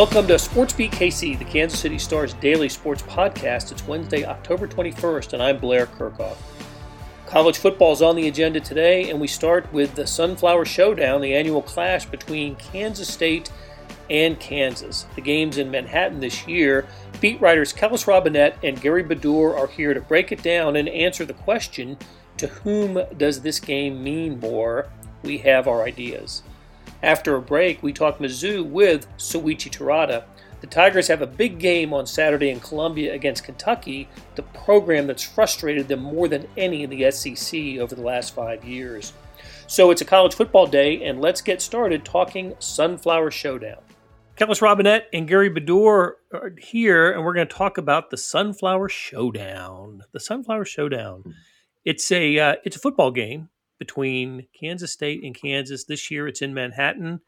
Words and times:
Welcome 0.00 0.28
to 0.28 0.38
Sports 0.38 0.72
Beat 0.72 0.92
KC, 0.92 1.38
the 1.38 1.44
Kansas 1.44 1.78
City 1.78 1.98
Star's 1.98 2.32
daily 2.32 2.70
sports 2.70 3.02
podcast. 3.02 3.70
It's 3.70 3.86
Wednesday, 3.86 4.24
October 4.24 4.66
21st, 4.66 5.34
and 5.34 5.42
I'm 5.42 5.58
Blair 5.58 5.84
Kerkhoff. 5.84 6.38
College 7.26 7.58
football 7.58 7.92
is 7.92 8.00
on 8.00 8.16
the 8.16 8.26
agenda 8.26 8.60
today, 8.60 9.10
and 9.10 9.20
we 9.20 9.26
start 9.26 9.70
with 9.74 9.94
the 9.94 10.06
Sunflower 10.06 10.64
Showdown, 10.64 11.20
the 11.20 11.34
annual 11.34 11.60
clash 11.60 12.06
between 12.06 12.56
Kansas 12.56 13.12
State 13.12 13.52
and 14.08 14.40
Kansas. 14.40 15.04
The 15.16 15.20
game's 15.20 15.58
in 15.58 15.70
Manhattan 15.70 16.20
this 16.20 16.48
year. 16.48 16.88
Beat 17.20 17.38
writers 17.38 17.74
Kellis 17.74 18.06
Robinett 18.06 18.54
and 18.62 18.80
Gary 18.80 19.04
Bedore 19.04 19.54
are 19.54 19.66
here 19.66 19.92
to 19.92 20.00
break 20.00 20.32
it 20.32 20.42
down 20.42 20.76
and 20.76 20.88
answer 20.88 21.26
the 21.26 21.34
question 21.34 21.98
to 22.38 22.46
whom 22.46 22.98
does 23.18 23.42
this 23.42 23.60
game 23.60 24.02
mean 24.02 24.40
more? 24.40 24.88
We 25.22 25.36
have 25.36 25.68
our 25.68 25.82
ideas. 25.82 26.42
After 27.02 27.34
a 27.34 27.40
break, 27.40 27.82
we 27.82 27.92
talk 27.92 28.18
Mizzou 28.18 28.64
with 28.64 29.06
Soichi 29.16 29.70
Terada. 29.70 30.24
The 30.60 30.66
Tigers 30.66 31.08
have 31.08 31.22
a 31.22 31.26
big 31.26 31.58
game 31.58 31.94
on 31.94 32.06
Saturday 32.06 32.50
in 32.50 32.60
Columbia 32.60 33.14
against 33.14 33.44
Kentucky, 33.44 34.08
the 34.34 34.42
program 34.42 35.06
that's 35.06 35.22
frustrated 35.22 35.88
them 35.88 36.00
more 36.00 36.28
than 36.28 36.46
any 36.58 36.82
in 36.82 36.90
the 36.90 37.10
SEC 37.10 37.78
over 37.78 37.94
the 37.94 38.02
last 38.02 38.34
five 38.34 38.62
years. 38.64 39.14
So 39.66 39.90
it's 39.90 40.02
a 40.02 40.04
college 40.04 40.34
football 40.34 40.66
day, 40.66 41.02
and 41.02 41.22
let's 41.22 41.40
get 41.40 41.62
started 41.62 42.04
talking 42.04 42.54
Sunflower 42.58 43.30
Showdown. 43.30 43.78
Kellis 44.36 44.60
Robinett 44.60 45.02
and 45.12 45.26
Gary 45.26 45.50
Bedore 45.50 46.12
are 46.32 46.54
here, 46.58 47.12
and 47.12 47.24
we're 47.24 47.34
going 47.34 47.48
to 47.48 47.54
talk 47.54 47.78
about 47.78 48.10
the 48.10 48.16
Sunflower 48.18 48.90
Showdown. 48.90 50.02
The 50.12 50.20
Sunflower 50.20 50.66
Showdown. 50.66 51.24
It's 51.84 52.12
a 52.12 52.38
uh, 52.38 52.54
it's 52.64 52.76
a 52.76 52.80
football 52.80 53.10
game 53.10 53.48
between 53.80 54.46
Kansas 54.58 54.92
State 54.92 55.24
and 55.24 55.34
Kansas. 55.34 55.86
This 55.86 56.10
year 56.12 56.28
it's 56.28 56.42
in 56.42 56.54
Manhattan. 56.54 57.20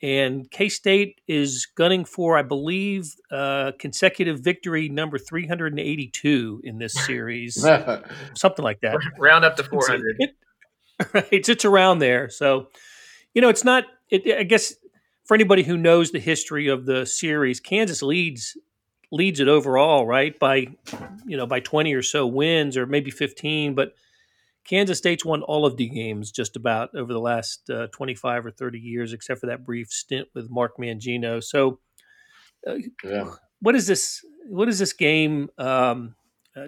And 0.00 0.50
K 0.50 0.70
State 0.70 1.20
is 1.28 1.66
gunning 1.74 2.06
for, 2.06 2.38
I 2.38 2.42
believe, 2.42 3.16
uh, 3.30 3.72
consecutive 3.78 4.40
victory 4.40 4.88
number 4.88 5.18
382 5.18 6.62
in 6.64 6.78
this 6.78 6.94
series. 6.94 7.62
Something 8.34 8.64
like 8.64 8.80
that. 8.80 8.96
Round 9.18 9.44
up 9.44 9.56
to 9.56 9.62
400. 9.64 10.16
It's, 10.18 10.32
it, 10.98 11.06
right. 11.14 11.28
It's, 11.30 11.48
it's 11.50 11.64
around 11.66 11.98
there. 11.98 12.30
So, 12.30 12.68
you 13.34 13.42
know, 13.42 13.50
it's 13.50 13.64
not, 13.64 13.84
it, 14.08 14.38
I 14.38 14.44
guess, 14.44 14.74
for 15.24 15.34
anybody 15.34 15.64
who 15.64 15.76
knows 15.76 16.12
the 16.12 16.18
history 16.18 16.68
of 16.68 16.86
the 16.86 17.04
series, 17.04 17.60
Kansas 17.60 18.02
leads 18.02 18.56
leads 19.12 19.40
it 19.40 19.48
overall, 19.48 20.06
right? 20.06 20.38
By, 20.38 20.68
you 21.26 21.36
know, 21.36 21.46
by 21.46 21.58
20 21.58 21.92
or 21.94 22.02
so 22.02 22.28
wins 22.28 22.76
or 22.76 22.86
maybe 22.86 23.10
15. 23.10 23.74
But 23.74 23.94
Kansas 24.66 24.98
State's 24.98 25.24
won 25.24 25.42
all 25.42 25.66
of 25.66 25.76
the 25.76 25.88
games 25.88 26.30
just 26.30 26.56
about 26.56 26.90
over 26.94 27.12
the 27.12 27.20
last 27.20 27.68
uh, 27.70 27.88
25 27.92 28.46
or 28.46 28.50
30 28.50 28.78
years, 28.78 29.12
except 29.12 29.40
for 29.40 29.46
that 29.46 29.64
brief 29.64 29.88
stint 29.90 30.28
with 30.34 30.50
Mark 30.50 30.76
Mangino. 30.78 31.42
So, 31.42 31.80
uh, 32.66 32.76
yeah. 33.04 33.30
what 33.60 33.74
is 33.74 33.86
this? 33.86 34.20
What 34.48 34.68
is 34.68 34.78
this 34.78 34.92
game? 34.92 35.48
Um, 35.58 36.14
uh, 36.56 36.66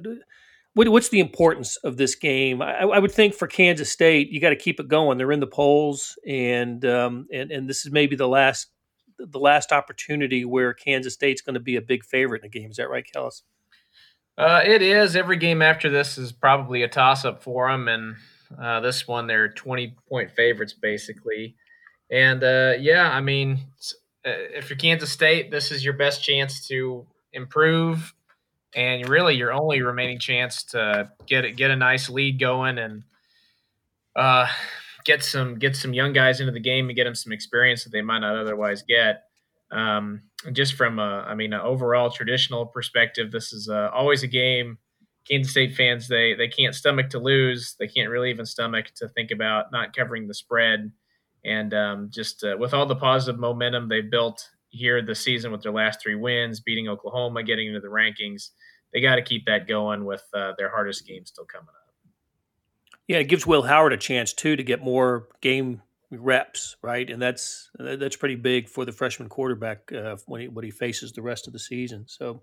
what, 0.75 0.89
what's 0.89 1.11
the 1.11 1.21
importance 1.21 1.77
of 1.77 1.97
this 1.97 2.15
game? 2.15 2.63
I, 2.63 2.81
I, 2.81 2.99
would 2.99 3.13
think 3.13 3.35
for 3.35 3.47
Kansas 3.47 3.91
State, 3.91 4.31
you 4.31 4.41
got 4.41 4.51
to 4.51 4.57
keep 4.57 4.81
it 4.81 4.89
going. 4.89 5.19
They're 5.19 5.33
in 5.33 5.41
the 5.41 5.47
polls, 5.47 6.19
and 6.27 6.85
um, 6.85 7.27
and 7.33 7.51
and 7.51 7.69
this 7.69 7.85
is 7.85 7.93
maybe 7.93 8.17
the 8.17 8.29
last 8.29 8.69
the 9.19 9.39
last 9.39 9.73
opportunity 9.73 10.45
where 10.45 10.73
Kansas 10.73 11.15
State's 11.15 11.43
going 11.43 11.55
to 11.55 11.61
be 11.61 11.77
a 11.77 11.83
big 11.83 12.05
favorite 12.05 12.43
in 12.43 12.51
the 12.51 12.59
game. 12.59 12.71
Is 12.71 12.79
that 12.79 12.91
right, 12.91 13.05
Kellis? 13.15 13.43
Uh, 14.39 14.63
it 14.65 14.83
is. 14.83 15.15
Every 15.15 15.37
game 15.37 15.61
after 15.63 15.91
this 15.91 16.17
is 16.17 16.33
probably 16.33 16.83
a 16.83 16.89
toss 16.89 17.25
up 17.25 17.43
for 17.43 17.71
them, 17.71 17.89
and 17.89 18.17
uh, 18.61 18.81
this 18.81 19.07
one 19.07 19.27
they're 19.27 19.49
twenty 19.49 19.95
point 20.09 20.31
favorites 20.31 20.73
basically. 20.73 21.55
And 22.11 22.43
uh, 22.43 22.75
yeah, 22.79 23.11
I 23.11 23.21
mean, 23.21 23.61
uh, 24.25 24.31
if 24.55 24.71
you're 24.71 24.79
Kansas 24.79 25.11
State, 25.11 25.51
this 25.51 25.71
is 25.71 25.85
your 25.85 25.95
best 25.95 26.25
chance 26.25 26.67
to 26.69 27.07
improve, 27.33 28.15
and 28.75 29.09
really 29.09 29.35
your 29.35 29.53
only 29.53 29.83
remaining 29.83 30.19
chance 30.19 30.63
to 30.65 31.11
get 31.27 31.57
get 31.57 31.71
a 31.71 31.77
nice 31.77 32.09
lead 32.09 32.39
going 32.39 32.79
and 32.79 33.03
uh, 34.17 34.47
get 35.05 35.23
some 35.23 35.59
get 35.59 35.77
some 35.77 35.93
young 35.93 36.13
guys 36.13 36.41
into 36.41 36.53
the 36.53 36.61
game 36.61 36.89
and 36.89 36.97
get 36.97 37.05
them 37.05 37.15
some 37.15 37.33
experience 37.33 37.85
that 37.85 37.91
they 37.91 38.03
might 38.03 38.21
not 38.21 38.37
otherwise 38.37 38.83
get. 38.83 39.25
Um, 39.71 40.23
just 40.51 40.75
from 40.75 40.99
a, 40.99 41.25
I 41.27 41.35
mean, 41.35 41.53
an 41.53 41.61
overall 41.61 42.11
traditional 42.11 42.67
perspective, 42.67 43.31
this 43.31 43.53
is 43.53 43.69
uh, 43.69 43.91
always 43.93 44.23
a 44.23 44.29
game. 44.29 44.79
Kansas 45.29 45.53
State 45.53 45.77
fans, 45.77 46.09
they 46.09 46.35
they 46.35 46.49
can't 46.49 46.75
stomach 46.75 47.11
to 47.11 47.21
lose. 47.21 47.77
They 47.79 47.87
can't 47.87 48.11
really 48.11 48.31
even 48.31 48.45
stomach 48.45 48.87
to 48.97 49.09
think 49.09 49.31
about 49.31 49.71
not 49.71 49.95
covering 49.95 50.27
the 50.27 50.35
spread. 50.35 50.91
And 51.45 51.73
um, 51.75 52.11
just 52.11 52.43
uh, 52.45 52.57
with 52.59 52.75
all 52.75 52.87
the 52.87 52.97
positive 52.97 53.41
momentum 53.41 53.89
they've 53.89 54.11
built 54.11 54.49
here 54.69 55.03
this 55.03 55.21
season 55.21 55.53
with 55.53 55.63
their 55.63 55.73
last 55.73 56.01
three 56.01 56.15
wins, 56.15 56.61
beating 56.61 56.89
Oklahoma, 56.89 57.43
getting 57.43 57.69
into 57.69 57.81
the 57.81 57.89
rankings, 57.89 58.51
they 58.93 59.01
got 59.01 59.17
to 59.17 59.23
keep 59.23 59.47
that 59.47 59.69
going 59.69 60.05
with 60.05 60.25
uh, 60.35 60.53
their 60.59 60.71
hardest 60.71 61.07
game 61.07 61.25
still 61.25 61.45
coming 61.45 61.69
up. 61.69 61.75
Yeah, 63.09 63.19
it 63.19 63.25
gives 63.25 63.47
Will 63.47 63.63
Howard 63.63 63.93
a 63.93 63.97
chance 63.97 64.33
too 64.33 64.57
to 64.57 64.63
get 64.63 64.83
more 64.83 65.29
game 65.41 65.83
reps, 66.19 66.77
right? 66.83 67.09
And 67.09 67.21
that's 67.21 67.71
that's 67.79 68.17
pretty 68.17 68.37
big 68.37 68.69
for 68.69 68.85
the 68.85 68.93
freshman 68.93 69.29
quarterback 69.29 69.93
uh, 69.93 70.17
when 70.27 70.43
he 70.43 70.49
when 70.49 70.65
he 70.65 70.71
faces 70.71 71.13
the 71.13 71.23
rest 71.23 71.47
of 71.47 71.53
the 71.53 71.59
season. 71.59 72.05
So, 72.07 72.43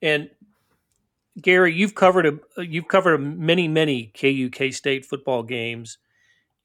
and 0.00 0.30
Gary, 1.40 1.74
you've 1.74 1.94
covered 1.94 2.26
a 2.26 2.64
you've 2.64 2.88
covered 2.88 3.18
many 3.18 3.68
many 3.68 4.12
KU 4.18 4.50
K 4.50 4.70
State 4.70 5.04
football 5.04 5.42
games, 5.42 5.98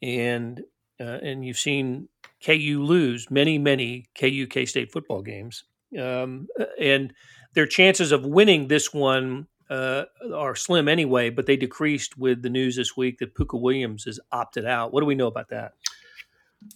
and 0.01 0.61
uh, 0.99 1.19
and 1.21 1.45
you've 1.45 1.57
seen 1.57 2.09
KU 2.45 2.83
lose 2.83 3.31
many 3.31 3.57
many 3.57 4.07
KU 4.19 4.47
K 4.47 4.65
State 4.65 4.91
football 4.91 5.21
games, 5.21 5.63
um, 5.97 6.47
and 6.79 7.13
their 7.53 7.65
chances 7.65 8.11
of 8.11 8.25
winning 8.25 8.67
this 8.67 8.93
one 8.93 9.47
uh, 9.69 10.03
are 10.33 10.55
slim 10.55 10.89
anyway. 10.89 11.29
But 11.29 11.45
they 11.45 11.55
decreased 11.55 12.17
with 12.17 12.41
the 12.41 12.49
news 12.49 12.75
this 12.75 12.97
week 12.97 13.19
that 13.19 13.35
Pooka 13.35 13.59
Williams 13.59 14.03
has 14.03 14.19
opted 14.33 14.65
out. 14.65 14.91
What 14.91 14.99
do 14.99 15.05
we 15.05 15.15
know 15.15 15.27
about 15.27 15.49
that? 15.49 15.73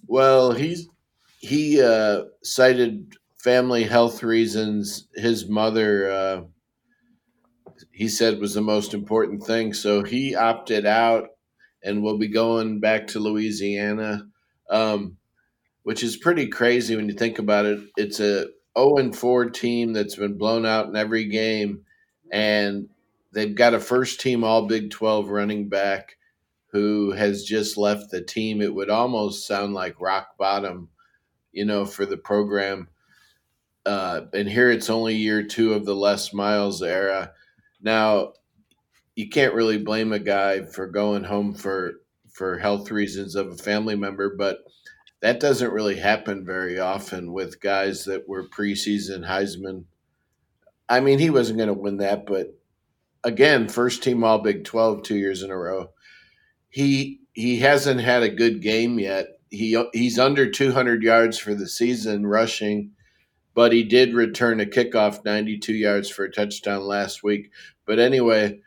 Well, 0.07 0.51
he's 0.51 0.87
he 1.39 1.81
uh, 1.81 2.23
cited 2.43 3.15
family 3.37 3.83
health 3.83 4.23
reasons. 4.23 5.07
His 5.15 5.49
mother, 5.49 6.11
uh, 6.11 6.41
he 7.91 8.07
said, 8.07 8.39
was 8.39 8.53
the 8.53 8.61
most 8.61 8.93
important 8.93 9.43
thing. 9.43 9.73
So 9.73 10.03
he 10.03 10.35
opted 10.35 10.85
out 10.85 11.29
and 11.83 12.03
will 12.03 12.17
be 12.17 12.27
going 12.27 12.79
back 12.79 13.07
to 13.07 13.19
Louisiana, 13.19 14.27
um, 14.69 15.17
which 15.83 16.03
is 16.03 16.15
pretty 16.15 16.47
crazy 16.47 16.95
when 16.95 17.07
you 17.07 17.15
think 17.15 17.39
about 17.39 17.65
it. 17.65 17.79
It's 17.97 18.19
a 18.19 18.47
0 18.77 18.97
and 18.97 19.15
4 19.15 19.49
team 19.49 19.93
that's 19.93 20.15
been 20.15 20.37
blown 20.37 20.65
out 20.65 20.87
in 20.87 20.95
every 20.95 21.25
game, 21.25 21.85
and 22.31 22.87
they've 23.31 23.55
got 23.55 23.73
a 23.73 23.79
first 23.79 24.21
team 24.21 24.43
All 24.43 24.67
Big 24.67 24.91
12 24.91 25.29
running 25.29 25.69
back 25.69 26.17
who 26.71 27.11
has 27.11 27.43
just 27.43 27.77
left 27.77 28.11
the 28.11 28.21
team. 28.21 28.61
It 28.61 28.73
would 28.73 28.89
almost 28.89 29.45
sound 29.45 29.73
like 29.73 29.99
rock 29.99 30.37
bottom, 30.37 30.89
you 31.51 31.65
know, 31.65 31.85
for 31.85 32.05
the 32.05 32.17
program. 32.17 32.87
Uh, 33.85 34.21
and 34.33 34.47
here 34.47 34.71
it's 34.71 34.89
only 34.89 35.15
year 35.15 35.43
two 35.43 35.73
of 35.73 35.85
the 35.85 35.95
Les 35.95 36.33
Miles 36.33 36.81
era. 36.81 37.33
Now, 37.81 38.33
you 39.15 39.27
can't 39.27 39.53
really 39.53 39.77
blame 39.77 40.13
a 40.13 40.19
guy 40.19 40.61
for 40.63 40.87
going 40.87 41.23
home 41.23 41.53
for 41.53 41.93
for 42.31 42.57
health 42.57 42.89
reasons 42.89 43.35
of 43.35 43.47
a 43.51 43.57
family 43.57 43.95
member, 43.95 44.33
but 44.37 44.59
that 45.21 45.41
doesn't 45.41 45.73
really 45.73 45.97
happen 45.97 46.45
very 46.45 46.79
often 46.79 47.33
with 47.33 47.61
guys 47.61 48.05
that 48.05 48.27
were 48.29 48.47
preseason 48.47 49.27
Heisman. 49.27 49.83
I 50.87 51.01
mean, 51.01 51.19
he 51.19 51.29
wasn't 51.29 51.57
going 51.57 51.67
to 51.67 51.73
win 51.73 51.97
that, 51.97 52.25
but 52.25 52.57
again, 53.23 53.67
first 53.67 54.01
team 54.01 54.23
All 54.23 54.39
Big 54.39 54.63
12 54.63 55.03
two 55.03 55.17
years 55.17 55.43
in 55.43 55.51
a 55.51 55.57
row 55.57 55.89
he 56.71 57.19
he 57.33 57.59
hasn't 57.59 58.01
had 58.01 58.23
a 58.23 58.29
good 58.29 58.61
game 58.61 58.97
yet. 58.97 59.27
He 59.49 59.81
he's 59.93 60.17
under 60.17 60.49
200 60.49 61.03
yards 61.03 61.37
for 61.37 61.53
the 61.53 61.67
season 61.67 62.25
rushing, 62.25 62.91
but 63.53 63.73
he 63.73 63.83
did 63.83 64.13
return 64.15 64.59
a 64.59 64.65
kickoff 64.65 65.23
92 65.23 65.73
yards 65.73 66.09
for 66.09 66.23
a 66.23 66.31
touchdown 66.31 66.83
last 66.83 67.23
week. 67.23 67.51
But 67.85 67.99
anyway, 67.99 68.61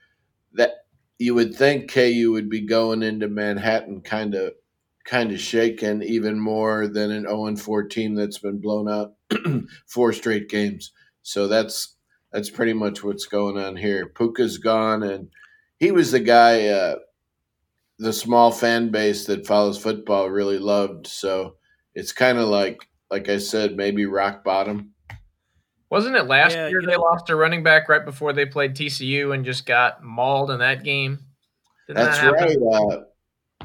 that 0.52 0.72
you 1.18 1.34
would 1.34 1.54
think 1.54 1.90
KU 1.90 2.30
would 2.32 2.50
be 2.50 2.60
going 2.60 3.02
into 3.02 3.28
Manhattan 3.28 4.02
kind 4.02 4.34
of 4.34 4.52
kind 5.04 5.32
of 5.32 5.40
shaken 5.40 6.02
even 6.02 6.38
more 6.38 6.86
than 6.86 7.10
an 7.10 7.24
0 7.24 7.56
4 7.56 7.84
team 7.84 8.14
that's 8.14 8.38
been 8.38 8.60
blown 8.60 8.88
out 8.88 9.14
four 9.86 10.12
straight 10.12 10.48
games. 10.48 10.92
So 11.22 11.48
that's 11.48 11.96
that's 12.32 12.50
pretty 12.50 12.74
much 12.74 13.02
what's 13.02 13.26
going 13.26 13.56
on 13.56 13.76
here. 13.76 14.06
Pooka's 14.06 14.58
gone, 14.58 15.02
and 15.02 15.30
he 15.78 15.90
was 15.90 16.10
the 16.10 16.20
guy. 16.20 16.66
Uh, 16.68 16.96
the 17.98 18.12
small 18.12 18.50
fan 18.50 18.90
base 18.90 19.26
that 19.26 19.46
follows 19.46 19.78
football 19.78 20.28
really 20.28 20.58
loved. 20.58 21.06
So 21.06 21.56
it's 21.94 22.12
kind 22.12 22.38
of 22.38 22.48
like, 22.48 22.88
like 23.10 23.28
I 23.28 23.38
said, 23.38 23.76
maybe 23.76 24.06
rock 24.06 24.42
bottom. 24.44 24.90
Wasn't 25.90 26.16
it 26.16 26.24
last 26.24 26.56
yeah, 26.56 26.68
year 26.68 26.80
they 26.80 26.92
know, 26.92 27.02
lost 27.02 27.30
a 27.30 27.36
running 27.36 27.62
back 27.62 27.88
right 27.88 28.04
before 28.04 28.32
they 28.32 28.46
played 28.46 28.74
TCU 28.74 29.32
and 29.32 29.44
just 29.44 29.64
got 29.64 30.02
mauled 30.02 30.50
in 30.50 30.58
that 30.58 30.82
game? 30.82 31.20
Didn't 31.86 32.04
that's 32.04 32.18
that 32.18 32.32
right. 32.32 32.56
Uh, 32.72 33.04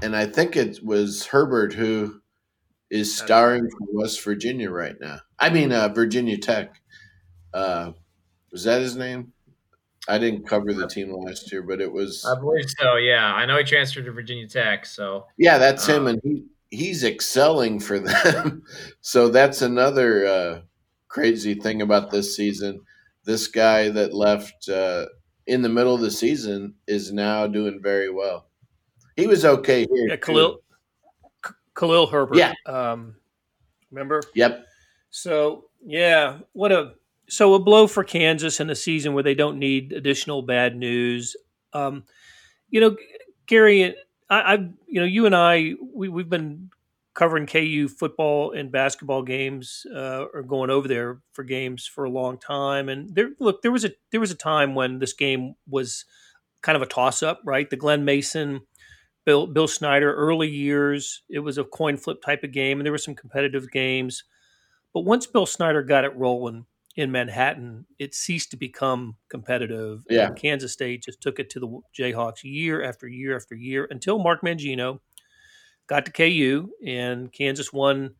and 0.04 0.16
I 0.16 0.26
think 0.26 0.56
it 0.56 0.84
was 0.84 1.26
Herbert 1.26 1.74
who 1.74 2.22
is 2.92 3.16
starring 3.16 3.70
for 3.70 3.88
West 3.94 4.24
Virginia 4.24 4.70
right 4.70 4.96
now. 5.00 5.20
I 5.40 5.50
mean, 5.50 5.72
uh, 5.72 5.88
Virginia 5.90 6.38
Tech. 6.38 6.76
Uh, 7.54 7.94
was 8.52 8.64
that 8.64 8.81
his 8.81 8.96
name? 8.96 9.34
I 10.09 10.17
didn't 10.17 10.47
cover 10.47 10.73
the 10.73 10.88
team 10.88 11.13
last 11.13 11.51
year, 11.51 11.61
but 11.61 11.79
it 11.79 11.91
was. 11.91 12.25
I 12.25 12.39
believe 12.39 12.65
so. 12.79 12.95
Yeah, 12.95 13.25
I 13.25 13.45
know 13.45 13.57
he 13.57 13.63
transferred 13.63 14.06
to 14.06 14.11
Virginia 14.11 14.47
Tech. 14.47 14.85
So 14.85 15.27
yeah, 15.38 15.57
that's 15.57 15.88
um, 15.88 15.95
him, 15.95 16.07
and 16.07 16.21
he 16.23 16.45
he's 16.69 17.03
excelling 17.03 17.79
for 17.79 18.00
them. 18.00 18.63
so 19.01 19.29
that's 19.29 19.61
another 19.61 20.25
uh, 20.25 20.61
crazy 21.07 21.56
thing 21.56 21.81
about 21.81 22.11
this 22.11 22.35
season. 22.35 22.81
This 23.25 23.47
guy 23.47 23.89
that 23.89 24.13
left 24.13 24.67
uh, 24.67 25.06
in 25.45 25.61
the 25.61 25.69
middle 25.69 25.94
of 25.94 26.01
the 26.01 26.11
season 26.11 26.75
is 26.88 27.11
now 27.11 27.47
doing 27.47 27.79
very 27.81 28.11
well. 28.11 28.47
He 29.15 29.27
was 29.27 29.45
okay 29.45 29.85
here. 29.91 30.07
Yeah, 30.07 30.15
Khalil, 30.15 30.61
Khalil 31.75 32.07
Herbert. 32.07 32.38
Yeah. 32.38 32.53
Um, 32.65 33.15
remember? 33.91 34.21
Yep. 34.33 34.65
So 35.11 35.65
yeah, 35.83 36.39
what 36.53 36.71
a 36.71 36.94
so 37.30 37.54
a 37.54 37.60
blow 37.60 37.88
for 37.88 38.04
Kansas 38.04 38.60
in 38.60 38.70
a 38.70 38.76
season 38.76 39.14
where 39.14 39.24
they 39.24 39.36
don't 39.36 39.60
need 39.60 39.94
additional 39.94 40.42
bad 40.42 40.76
news. 40.76 41.36
Um, 41.74 42.04
you 42.70 42.81
know, 42.81 42.96
Gary, 43.46 43.96
I, 44.30 44.42
I, 44.42 44.54
you 44.88 45.00
know, 45.00 45.06
you 45.06 45.26
and 45.26 45.36
I, 45.36 45.74
we, 45.94 46.10
we've 46.10 46.30
been 46.30 46.70
covering 47.14 47.48
KU 47.48 47.88
football 47.88 48.52
and 48.52 48.72
basketball 48.72 49.24
games, 49.24 49.86
uh, 49.94 50.26
or 50.34 50.44
going 50.44 50.70
over 50.70 50.88
there 50.88 51.20
for 51.34 51.44
games 51.44 51.86
for 51.86 52.06
a 52.06 52.10
long 52.10 52.38
time. 52.38 52.90
And 52.90 53.14
there, 53.14 53.31
look, 53.40 53.62
there 53.62 53.72
was 53.72 53.86
a 53.86 53.92
there 54.12 54.22
was 54.22 54.31
a 54.31 54.36
time 54.36 54.76
when 54.76 55.00
this 55.00 55.14
game 55.14 55.56
was 55.68 56.06
kind 56.62 56.76
of 56.76 56.81
a 56.81 56.88
toss 56.88 57.24
up, 57.24 57.42
right? 57.46 57.70
The 57.70 57.76
Glen 57.76 58.06
Mason, 58.06 58.62
Bill 59.26 59.48
Bill 59.48 59.68
Snyder 59.68 60.14
early 60.14 60.50
years, 60.50 61.24
it 61.30 61.40
was 61.40 61.58
a 61.58 61.64
coin 61.64 61.98
flip 61.98 62.22
type 62.22 62.44
of 62.44 62.52
game, 62.52 62.80
and 62.80 62.86
there 62.86 62.94
were 62.94 62.98
some 62.98 63.16
competitive 63.16 63.72
games. 63.72 64.24
But 64.94 65.02
once 65.02 65.28
Bill 65.28 65.46
Snyder 65.46 65.84
got 65.84 66.06
it 66.06 66.16
rolling, 66.16 66.66
in 67.00 67.13
Manhattan, 67.13 67.86
it 67.98 68.13
ceased 68.13 68.51
to 68.51 68.57
become 68.57 69.16
competitive. 69.30 70.04
Yeah. 70.10 70.28
And 70.28 70.36
Kansas 70.36 70.74
State 70.74 71.01
just 71.01 71.22
took 71.22 71.40
it 71.40 71.50
to 71.51 71.60
the 71.62 71.80
Jayhawks 71.98 72.44
year 72.44 72.84
after 72.84 73.07
year 73.07 73.38
after 73.38 73.56
year 73.56 73.88
until 73.90 74.19
Mark 74.19 74.42
Mangino 74.42 75.00
got 75.88 76.06
to 76.06 76.12
KU 76.12 76.69
and 76.86 77.31
Kansas 77.31 77.72
won, 77.72 78.16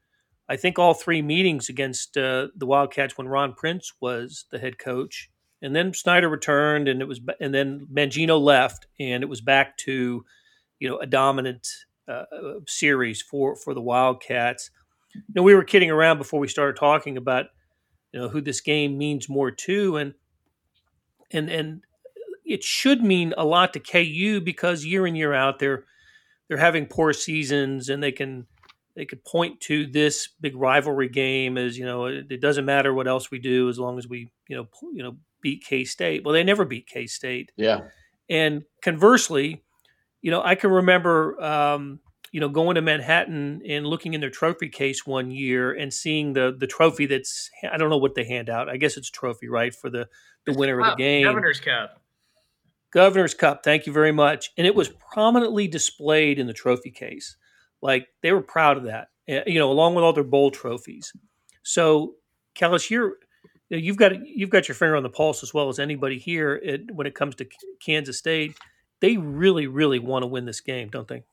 I 0.48 0.56
think, 0.56 0.80
all 0.80 0.94
three 0.94 1.22
meetings 1.22 1.68
against 1.68 2.16
uh, 2.16 2.48
the 2.56 2.66
Wildcats 2.66 3.18
when 3.18 3.28
Ron 3.28 3.54
Prince 3.54 3.92
was 4.00 4.46
the 4.50 4.60
head 4.60 4.80
coach. 4.80 5.30
And 5.62 5.76
then 5.76 5.94
Snyder 5.94 6.30
returned, 6.30 6.88
and 6.88 7.02
it 7.02 7.06
was, 7.06 7.20
and 7.42 7.54
then 7.54 7.86
Mangino 7.94 8.40
left, 8.40 8.88
and 8.98 9.24
it 9.24 9.28
was 9.28 9.42
back 9.42 9.76
to, 9.80 10.24
you 10.80 10.88
know, 10.88 11.00
a 11.00 11.06
dominant 11.06 11.68
uh, 12.08 12.24
uh 12.34 12.54
series 12.66 13.22
for 13.22 13.58
for 13.58 13.74
the 13.74 13.82
Wildcats. 13.82 14.72
You 15.14 15.22
know, 15.36 15.44
we 15.44 15.54
were 15.54 15.66
kidding 15.66 15.92
around 15.92 16.18
before 16.18 16.40
we 16.40 16.48
started 16.48 16.78
talking 16.78 17.18
about 17.18 17.48
you 18.12 18.20
know 18.20 18.30
who 18.30 18.42
this 18.42 18.62
game 18.62 18.98
means 18.98 19.30
more 19.30 19.52
to 19.52 19.98
and 19.98 20.14
and 21.32 21.50
and 21.50 21.82
it 22.46 22.64
should 22.64 23.04
mean 23.04 23.34
a 23.38 23.46
lot 23.46 23.74
to 23.74 23.80
KU 23.80 24.42
because 24.42 24.86
year 24.86 25.06
in 25.06 25.16
year 25.16 25.34
out 25.34 25.60
they're 25.60 25.86
they're 26.48 26.58
having 26.58 26.86
poor 26.86 27.14
seasons 27.14 27.90
and 27.90 28.02
they 28.02 28.12
can 28.12 28.48
they 28.96 29.06
could 29.06 29.24
point 29.24 29.62
to 29.62 29.86
this 29.86 30.30
big 30.42 30.56
rivalry 30.56 31.08
game 31.08 31.58
as 31.58 31.78
you 31.78 31.86
know 31.86 32.06
it, 32.06 32.32
it 32.32 32.42
doesn't 32.42 32.66
matter 32.66 32.94
what 32.94 33.08
else 33.08 33.32
we 33.32 33.40
do 33.40 33.70
as 33.70 33.78
long 33.78 33.98
as 33.98 34.08
we 34.08 34.30
you 34.48 34.56
know 34.56 34.68
you 34.94 35.04
know 35.04 35.18
beat 35.42 35.64
K 35.64 35.86
State. 35.86 36.24
Well, 36.24 36.34
they 36.34 36.44
never 36.44 36.66
beat 36.66 36.88
K 36.88 37.08
State. 37.08 37.52
Yeah. 37.56 37.82
And 38.30 38.64
conversely, 38.82 39.64
you 40.22 40.32
know 40.32 40.42
I 40.44 40.56
can 40.56 40.72
remember 40.72 41.42
um, 41.42 42.00
you 42.32 42.40
know, 42.40 42.50
going 42.50 42.76
to 42.76 42.82
Manhattan 42.82 43.62
and 43.68 43.88
looking 43.88 44.14
in 44.14 44.22
their 44.22 44.30
trophy 44.30 44.70
case 44.70 45.06
one 45.06 45.32
year 45.32 45.72
and 45.72 45.94
seeing 45.94 46.34
the 46.34 46.56
the 46.58 46.68
trophy 46.68 47.06
that's 47.06 47.50
I 47.70 47.78
don't 47.78 47.90
know 47.90 47.98
what 47.98 48.16
they 48.16 48.26
hand 48.26 48.50
out. 48.50 48.70
I 48.70 48.78
guess 48.78 48.98
it's 48.98 49.10
a 49.10 49.12
trophy, 49.12 49.48
right, 49.48 49.74
for 49.74 49.90
the 49.90 50.08
the 50.46 50.54
winner 50.54 50.80
of 50.80 50.92
the 50.92 50.96
game. 50.96 51.26
Governor's 51.26 51.60
Cup. 51.60 52.02
Governor's 52.92 53.34
Cup. 53.34 53.64
Thank 53.64 53.86
you 53.86 53.94
very 53.94 54.12
much. 54.12 54.52
And 54.58 54.66
it 54.66 54.76
was 54.76 54.90
prominently 55.14 55.68
displayed 55.68 56.40
in 56.40 56.48
the 56.48 56.54
trophy 56.54 56.92
case. 56.92 57.38
Like 57.82 58.08
they 58.22 58.32
were 58.32 58.42
proud 58.42 58.78
of 58.78 58.84
that. 58.84 59.10
Eh, 59.28 59.44
you 59.48 59.60
know, 59.60 59.72
along 59.72 59.96
with 59.96 60.04
all 60.04 60.14
their 60.14 60.24
bowl 60.24 60.52
trophies. 60.52 61.14
So, 61.64 62.16
Kellis, 62.56 62.90
you're 62.90 63.18
you've 63.70 63.98
got 63.98 64.26
you've 64.26 64.50
got 64.50 64.68
your 64.68 64.76
finger 64.76 64.96
on 64.96 65.04
the 65.04 65.10
pulse 65.10 65.44
as 65.44 65.54
well 65.54 65.70
as 65.70 65.80
anybody 65.80 66.18
here 66.18 66.56
it, 66.56 66.92
when 66.94 67.08
it 67.08 67.16
comes 67.16 67.36
to 67.36 67.48
Kansas 67.84 68.18
State. 68.18 68.56
They 69.02 69.18
really, 69.18 69.68
really 69.68 70.00
want 70.00 70.24
to 70.24 70.28
win 70.28 70.46
this 70.46 70.60
game, 70.60 70.90
don't 70.90 71.08
they? 71.08 71.24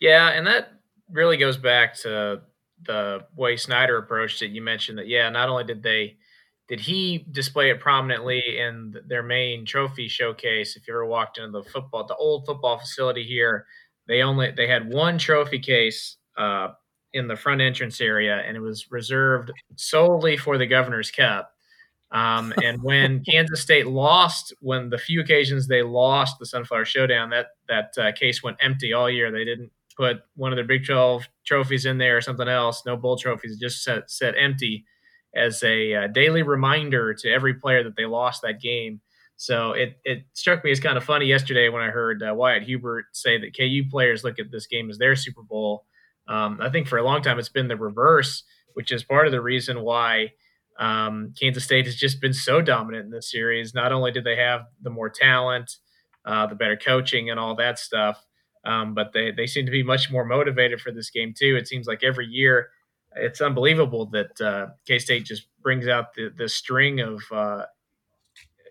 Yeah, 0.00 0.28
and 0.30 0.46
that 0.46 0.72
really 1.10 1.36
goes 1.36 1.56
back 1.56 1.94
to 2.02 2.42
the 2.84 3.24
way 3.34 3.56
Snyder 3.56 3.98
approached 3.98 4.42
it. 4.42 4.50
You 4.50 4.62
mentioned 4.62 4.98
that, 4.98 5.08
yeah, 5.08 5.28
not 5.30 5.48
only 5.48 5.64
did 5.64 5.82
they 5.82 6.16
did 6.68 6.80
he 6.80 7.24
display 7.30 7.70
it 7.70 7.80
prominently 7.80 8.42
in 8.58 8.94
their 9.06 9.22
main 9.22 9.64
trophy 9.64 10.08
showcase. 10.08 10.76
If 10.76 10.88
you 10.88 10.94
ever 10.94 11.06
walked 11.06 11.38
into 11.38 11.52
the 11.52 11.62
football, 11.62 12.06
the 12.06 12.16
old 12.16 12.44
football 12.46 12.78
facility 12.78 13.22
here, 13.22 13.66
they 14.08 14.22
only 14.22 14.50
they 14.50 14.66
had 14.66 14.92
one 14.92 15.18
trophy 15.18 15.58
case 15.60 16.16
uh, 16.36 16.68
in 17.12 17.28
the 17.28 17.36
front 17.36 17.60
entrance 17.60 18.00
area, 18.00 18.42
and 18.46 18.56
it 18.56 18.60
was 18.60 18.90
reserved 18.90 19.52
solely 19.76 20.36
for 20.36 20.58
the 20.58 20.66
Governor's 20.66 21.10
Cup. 21.10 21.52
Um, 22.12 22.52
and 22.62 22.82
when 22.82 23.22
Kansas 23.28 23.60
State 23.60 23.86
lost, 23.86 24.54
when 24.60 24.90
the 24.90 24.98
few 24.98 25.20
occasions 25.20 25.66
they 25.66 25.82
lost 25.82 26.38
the 26.38 26.46
Sunflower 26.46 26.84
Showdown, 26.84 27.30
that 27.30 27.48
that 27.68 27.92
uh, 27.98 28.12
case 28.12 28.42
went 28.42 28.58
empty 28.60 28.92
all 28.92 29.10
year. 29.10 29.30
They 29.30 29.44
didn't 29.44 29.70
put 29.96 30.18
one 30.34 30.52
of 30.52 30.56
their 30.56 30.64
Big 30.64 30.86
12 30.86 31.26
trophies 31.44 31.86
in 31.86 31.98
there 31.98 32.16
or 32.16 32.20
something 32.20 32.48
else. 32.48 32.82
No 32.84 32.96
bowl 32.96 33.16
trophies, 33.16 33.58
just 33.58 33.82
set, 33.82 34.10
set 34.10 34.34
empty 34.38 34.84
as 35.34 35.62
a 35.62 35.94
uh, 35.94 36.06
daily 36.08 36.42
reminder 36.42 37.14
to 37.14 37.30
every 37.30 37.54
player 37.54 37.82
that 37.82 37.96
they 37.96 38.04
lost 38.04 38.42
that 38.42 38.60
game. 38.60 39.00
So 39.38 39.72
it, 39.72 39.98
it 40.04 40.24
struck 40.32 40.64
me 40.64 40.70
as 40.70 40.80
kind 40.80 40.96
of 40.96 41.04
funny 41.04 41.26
yesterday 41.26 41.68
when 41.68 41.82
I 41.82 41.88
heard 41.88 42.22
uh, 42.22 42.34
Wyatt 42.34 42.62
Hubert 42.62 43.06
say 43.12 43.38
that 43.38 43.56
KU 43.56 43.88
players 43.90 44.24
look 44.24 44.38
at 44.38 44.50
this 44.50 44.66
game 44.66 44.88
as 44.90 44.98
their 44.98 45.16
Super 45.16 45.42
Bowl. 45.42 45.84
Um, 46.28 46.58
I 46.60 46.70
think 46.70 46.88
for 46.88 46.98
a 46.98 47.04
long 47.04 47.22
time 47.22 47.38
it's 47.38 47.50
been 47.50 47.68
the 47.68 47.76
reverse, 47.76 48.44
which 48.74 48.92
is 48.92 49.04
part 49.04 49.26
of 49.26 49.32
the 49.32 49.40
reason 49.40 49.80
why– 49.80 50.32
um, 50.78 51.32
Kansas 51.38 51.64
State 51.64 51.86
has 51.86 51.96
just 51.96 52.20
been 52.20 52.34
so 52.34 52.60
dominant 52.60 53.06
in 53.06 53.10
this 53.10 53.30
series. 53.30 53.74
Not 53.74 53.92
only 53.92 54.12
did 54.12 54.24
they 54.24 54.36
have 54.36 54.66
the 54.82 54.90
more 54.90 55.08
talent, 55.08 55.76
uh, 56.24 56.46
the 56.46 56.54
better 56.54 56.76
coaching, 56.76 57.30
and 57.30 57.40
all 57.40 57.54
that 57.56 57.78
stuff, 57.78 58.24
um, 58.64 58.94
but 58.94 59.12
they, 59.12 59.30
they 59.30 59.46
seem 59.46 59.64
to 59.66 59.72
be 59.72 59.82
much 59.82 60.10
more 60.10 60.24
motivated 60.24 60.80
for 60.80 60.90
this 60.90 61.10
game, 61.10 61.32
too. 61.36 61.56
It 61.56 61.68
seems 61.68 61.86
like 61.86 62.02
every 62.02 62.26
year 62.26 62.70
it's 63.16 63.40
unbelievable 63.40 64.06
that 64.06 64.40
uh, 64.40 64.68
K 64.86 64.98
State 64.98 65.24
just 65.24 65.46
brings 65.62 65.88
out 65.88 66.14
the, 66.14 66.30
the 66.36 66.48
string 66.48 67.00
of 67.00 67.22
uh, 67.32 67.64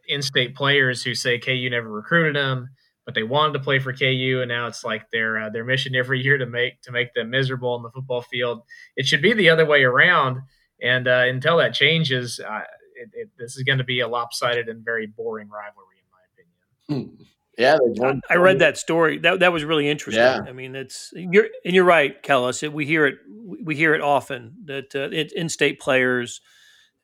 in 0.07 0.21
state 0.21 0.55
players 0.55 1.03
who 1.03 1.15
say 1.15 1.39
KU 1.39 1.69
never 1.69 1.89
recruited 1.89 2.35
them. 2.35 2.69
But 3.05 3.13
they 3.13 3.23
wanted 3.23 3.53
to 3.53 3.59
play 3.59 3.77
for 3.77 3.93
KU, 3.93 4.39
and 4.41 4.49
now 4.49 4.65
it's 4.65 4.83
like 4.83 5.11
their 5.11 5.37
uh, 5.37 5.49
their 5.51 5.63
mission 5.63 5.93
every 5.93 6.23
year 6.23 6.39
to 6.39 6.47
make 6.47 6.81
to 6.81 6.91
make 6.91 7.13
them 7.13 7.29
miserable 7.29 7.69
on 7.69 7.83
the 7.83 7.91
football 7.91 8.21
field. 8.21 8.63
It 8.95 9.05
should 9.05 9.21
be 9.21 9.33
the 9.33 9.49
other 9.49 9.65
way 9.65 9.83
around 9.83 10.39
and 10.85 11.07
uh, 11.07 11.23
until 11.25 11.57
that 11.57 11.73
changes, 11.73 12.39
uh, 12.39 12.61
it, 12.95 13.09
it, 13.13 13.29
this 13.39 13.57
is 13.57 13.63
going 13.63 13.79
to 13.79 13.83
be 13.83 14.01
a 14.01 14.07
lopsided 14.07 14.69
and 14.69 14.85
very 14.85 15.07
boring 15.07 15.49
rivalry, 15.49 15.97
in 15.97 16.07
my 16.11 16.95
opinion. 16.95 17.17
Hmm. 17.17 17.23
Yeah, 17.57 17.77
I, 18.03 18.33
I, 18.33 18.35
read 18.35 18.59
that 18.59 18.77
story. 18.77 19.17
That 19.19 19.39
that 19.39 19.53
was 19.53 19.63
really 19.63 19.89
interesting. 19.89 20.21
Yeah. 20.21 20.41
I 20.45 20.51
mean, 20.51 20.75
it's 20.75 21.13
you're 21.15 21.47
and 21.63 21.73
you're 21.73 21.85
right, 21.85 22.21
Kellis. 22.21 22.69
We 22.69 22.85
hear 22.85 23.05
it. 23.05 23.15
We 23.63 23.77
hear 23.77 23.95
it 23.95 24.01
often 24.01 24.55
that 24.65 24.93
uh, 24.93 25.09
in-state 25.09 25.79
players, 25.79 26.41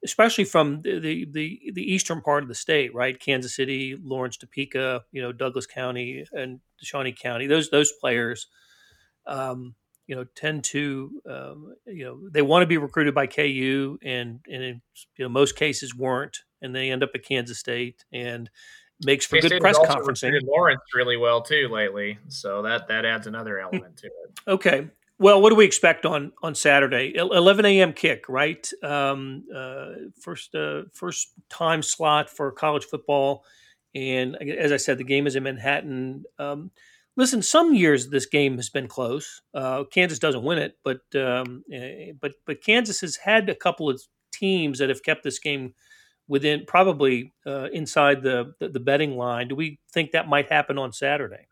especially 0.04 0.44
from 0.44 0.82
the, 0.82 1.00
the, 1.00 1.28
the 1.32 1.72
the 1.74 1.94
eastern 1.94 2.22
part 2.22 2.44
of 2.44 2.50
the 2.50 2.56
state, 2.56 2.94
right? 2.94 3.18
Kansas 3.18 3.56
City, 3.56 3.98
Lawrence, 4.04 4.36
Topeka, 4.36 5.04
you 5.14 5.22
know, 5.22 5.32
Douglas 5.32 5.66
County, 5.66 6.26
and 6.34 6.60
Shawnee 6.82 7.14
County. 7.14 7.48
Those 7.48 7.70
those 7.70 7.94
players. 7.94 8.48
Um, 9.26 9.76
you 10.12 10.18
know 10.18 10.26
tend 10.36 10.62
to 10.66 11.10
um, 11.30 11.74
you 11.88 12.04
know 12.04 12.20
they 12.30 12.42
want 12.42 12.64
to 12.64 12.68
be 12.68 12.78
recruited 12.78 13.16
by 13.16 13.28
KU 13.28 13.98
and 14.04 14.42
and 14.46 14.62
in 14.62 14.82
you 15.16 15.24
know 15.24 15.30
most 15.30 15.56
cases 15.56 15.96
weren't 15.96 16.40
and 16.62 16.76
they 16.76 16.92
end 16.92 17.02
up 17.02 17.12
at 17.16 17.24
Kansas 17.24 17.58
State 17.58 18.04
and 18.12 18.50
makes 19.06 19.26
for 19.26 19.40
good 19.40 19.62
press 19.62 19.80
conferencing. 19.80 20.38
Lawrence 20.44 20.82
really 20.94 21.16
well 21.16 21.42
too 21.42 21.70
lately, 21.72 22.20
so 22.28 22.62
that 22.64 22.90
that 22.90 23.06
adds 23.06 23.26
another 23.26 23.58
element 23.58 23.96
to 24.00 24.08
it. 24.08 24.40
Okay. 24.50 24.90
Well, 25.18 25.42
what 25.42 25.52
do 25.52 25.56
we 25.56 25.64
expect 25.64 26.06
on 26.06 26.34
on 26.44 26.56
Saturday? 26.56 27.14
11 27.16 27.64
a.m. 27.64 27.94
kick, 27.94 28.28
right? 28.28 28.70
Um, 28.84 29.46
uh, 29.56 29.92
first 30.20 30.54
uh, 30.56 30.82
first 30.92 31.30
time 31.50 31.84
slot 31.84 32.30
for 32.30 32.52
college 32.52 32.84
football, 32.84 33.46
and 33.96 34.36
as 34.36 34.74
I 34.74 34.78
said, 34.78 34.98
the 34.98 35.06
game 35.06 35.26
is 35.26 35.38
in 35.38 35.44
Manhattan. 35.44 36.26
Um, 36.38 36.70
listen, 37.18 37.42
some 37.42 37.74
years 37.74 38.10
this 38.10 38.26
game 38.26 38.58
has 38.58 38.70
been 38.70 38.88
close. 38.88 39.42
Uh, 39.54 39.84
Kansas 39.86 40.20
doesn't 40.20 40.44
win 40.44 40.58
it, 40.58 40.78
but 40.84 41.02
um, 41.16 41.64
eh, 41.72 42.12
but 42.20 42.34
but 42.46 42.64
Kansas 42.64 43.02
has 43.02 43.18
had 43.18 43.50
a 43.50 43.56
couple 43.56 43.90
of 43.90 44.02
teams 44.32 44.80
that 44.80 44.90
have 44.90 45.04
kept 45.04 45.24
this 45.24 45.40
game 45.40 45.74
within 46.28 46.64
probably 46.66 47.34
uh, 47.46 47.68
inside 47.74 48.24
the, 48.24 48.54
the, 48.60 48.70
the 48.70 48.80
betting 48.80 49.18
line. 49.18 49.50
Do 49.50 49.56
we 49.56 49.80
think 49.92 50.12
that 50.12 50.30
might 50.30 50.50
happen 50.50 50.78
on 50.78 50.94
Saturday? 50.94 51.48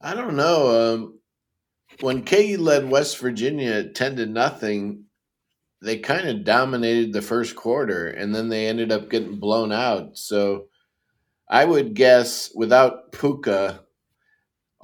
I 0.00 0.14
don't 0.14 0.36
know. 0.36 0.94
Um, 0.94 1.18
when 2.00 2.24
KU 2.24 2.56
led 2.58 2.90
West 2.90 3.18
Virginia 3.18 3.88
ten 3.88 4.16
to 4.16 4.26
nothing, 4.26 5.04
they 5.80 5.98
kind 5.98 6.28
of 6.28 6.44
dominated 6.44 7.12
the 7.12 7.22
first 7.22 7.54
quarter, 7.54 8.08
and 8.08 8.34
then 8.34 8.48
they 8.48 8.66
ended 8.66 8.90
up 8.90 9.10
getting 9.10 9.38
blown 9.38 9.70
out. 9.70 10.18
So 10.18 10.66
I 11.48 11.64
would 11.64 11.94
guess 11.94 12.50
without 12.54 13.12
Pooka, 13.12 13.80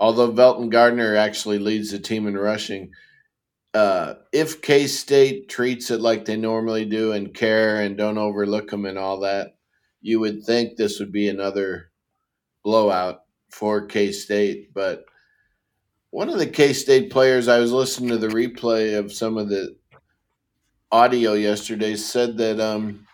although 0.01 0.33
Velton 0.33 0.71
Gardner 0.71 1.15
actually 1.15 1.59
leads 1.59 1.91
the 1.91 1.99
team 1.99 2.27
in 2.27 2.37
rushing, 2.37 2.91
uh, 3.75 4.15
if 4.33 4.63
K 4.63 4.87
State 4.87 5.49
treats 5.49 5.91
it 5.91 6.01
like 6.01 6.25
they 6.25 6.37
normally 6.37 6.87
do 6.87 7.13
and 7.13 7.33
care 7.33 7.81
and 7.81 7.97
don't 7.97 8.19
overlook 8.19 8.71
them 8.71 8.87
and 8.87 8.99
all 8.99 9.21
that, 9.21 9.57
you 10.01 10.19
would 10.19 10.43
think 10.43 10.77
this 10.77 10.99
would 10.99 11.13
be 11.13 11.29
another 11.29 11.91
blowout 12.65 13.21
for 13.51 13.87
K 13.87 14.11
State. 14.11 14.73
But 14.75 15.05
one 16.11 16.31
of 16.31 16.39
the 16.39 16.47
K 16.47 16.73
State 16.73 17.11
players, 17.11 17.47
I 17.47 17.61
was 17.61 17.71
listening 17.71 18.09
to 18.09 18.19
the 18.19 18.29
replay 18.29 18.99
of 18.99 19.13
some 19.13 19.37
of 19.37 19.51
the 19.51 19.77
audio 20.91 21.35
yesterday, 21.35 21.95
said 21.95 22.39
that 22.39 22.59
um, 22.59 23.07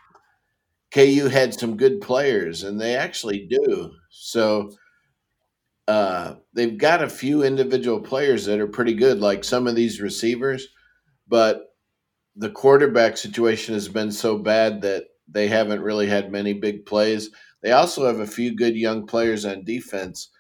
KU 0.95 1.29
had 1.29 1.53
some 1.53 1.77
good 1.77 2.01
players, 2.01 2.63
and 2.63 2.81
they 2.81 2.97
actually 2.97 3.47
do. 3.51 3.91
So 4.09 4.71
uh, 5.89 6.35
they've 6.53 6.79
got 6.79 7.03
a 7.03 7.09
few 7.09 7.45
individual 7.45 8.01
players 8.01 8.45
that 8.45 8.61
are 8.61 8.67
pretty 8.67 8.95
good, 8.95 9.21
like 9.21 9.45
some 9.45 9.67
of 9.67 9.77
these 9.77 10.01
receivers, 10.01 10.69
but 11.29 11.75
the 12.35 12.51
quarterback 12.51 13.17
situation 13.17 13.75
has 13.75 13.89
been 13.89 14.11
so 14.11 14.37
bad 14.39 14.83
that 14.83 15.05
they 15.29 15.49
haven't 15.49 15.81
really 15.81 16.07
had 16.07 16.31
many 16.31 16.53
big 16.53 16.85
plays. 16.87 17.31
They 17.63 17.73
also 17.73 18.07
have 18.07 18.21
a 18.21 18.27
few 18.27 18.55
good 18.55 18.77
young 18.77 19.07
players 19.07 19.45
on 19.45 19.65
defense, 19.65 20.31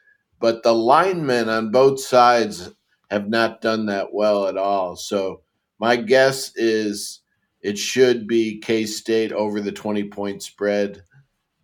but 0.40 0.62
the 0.62 0.74
linemen 0.74 1.48
on 1.48 1.70
both 1.70 2.00
sides 2.00 2.70
have 3.10 3.28
not 3.28 3.60
done 3.60 3.86
that 3.86 4.12
well 4.12 4.48
at 4.48 4.56
all. 4.56 4.96
So 4.96 5.42
my 5.78 5.96
guess 5.96 6.52
is 6.56 7.20
it 7.62 7.78
should 7.78 8.26
be 8.26 8.58
K 8.58 8.84
State 8.84 9.32
over 9.32 9.60
the 9.60 9.72
20 9.72 10.04
point 10.08 10.42
spread, 10.42 11.02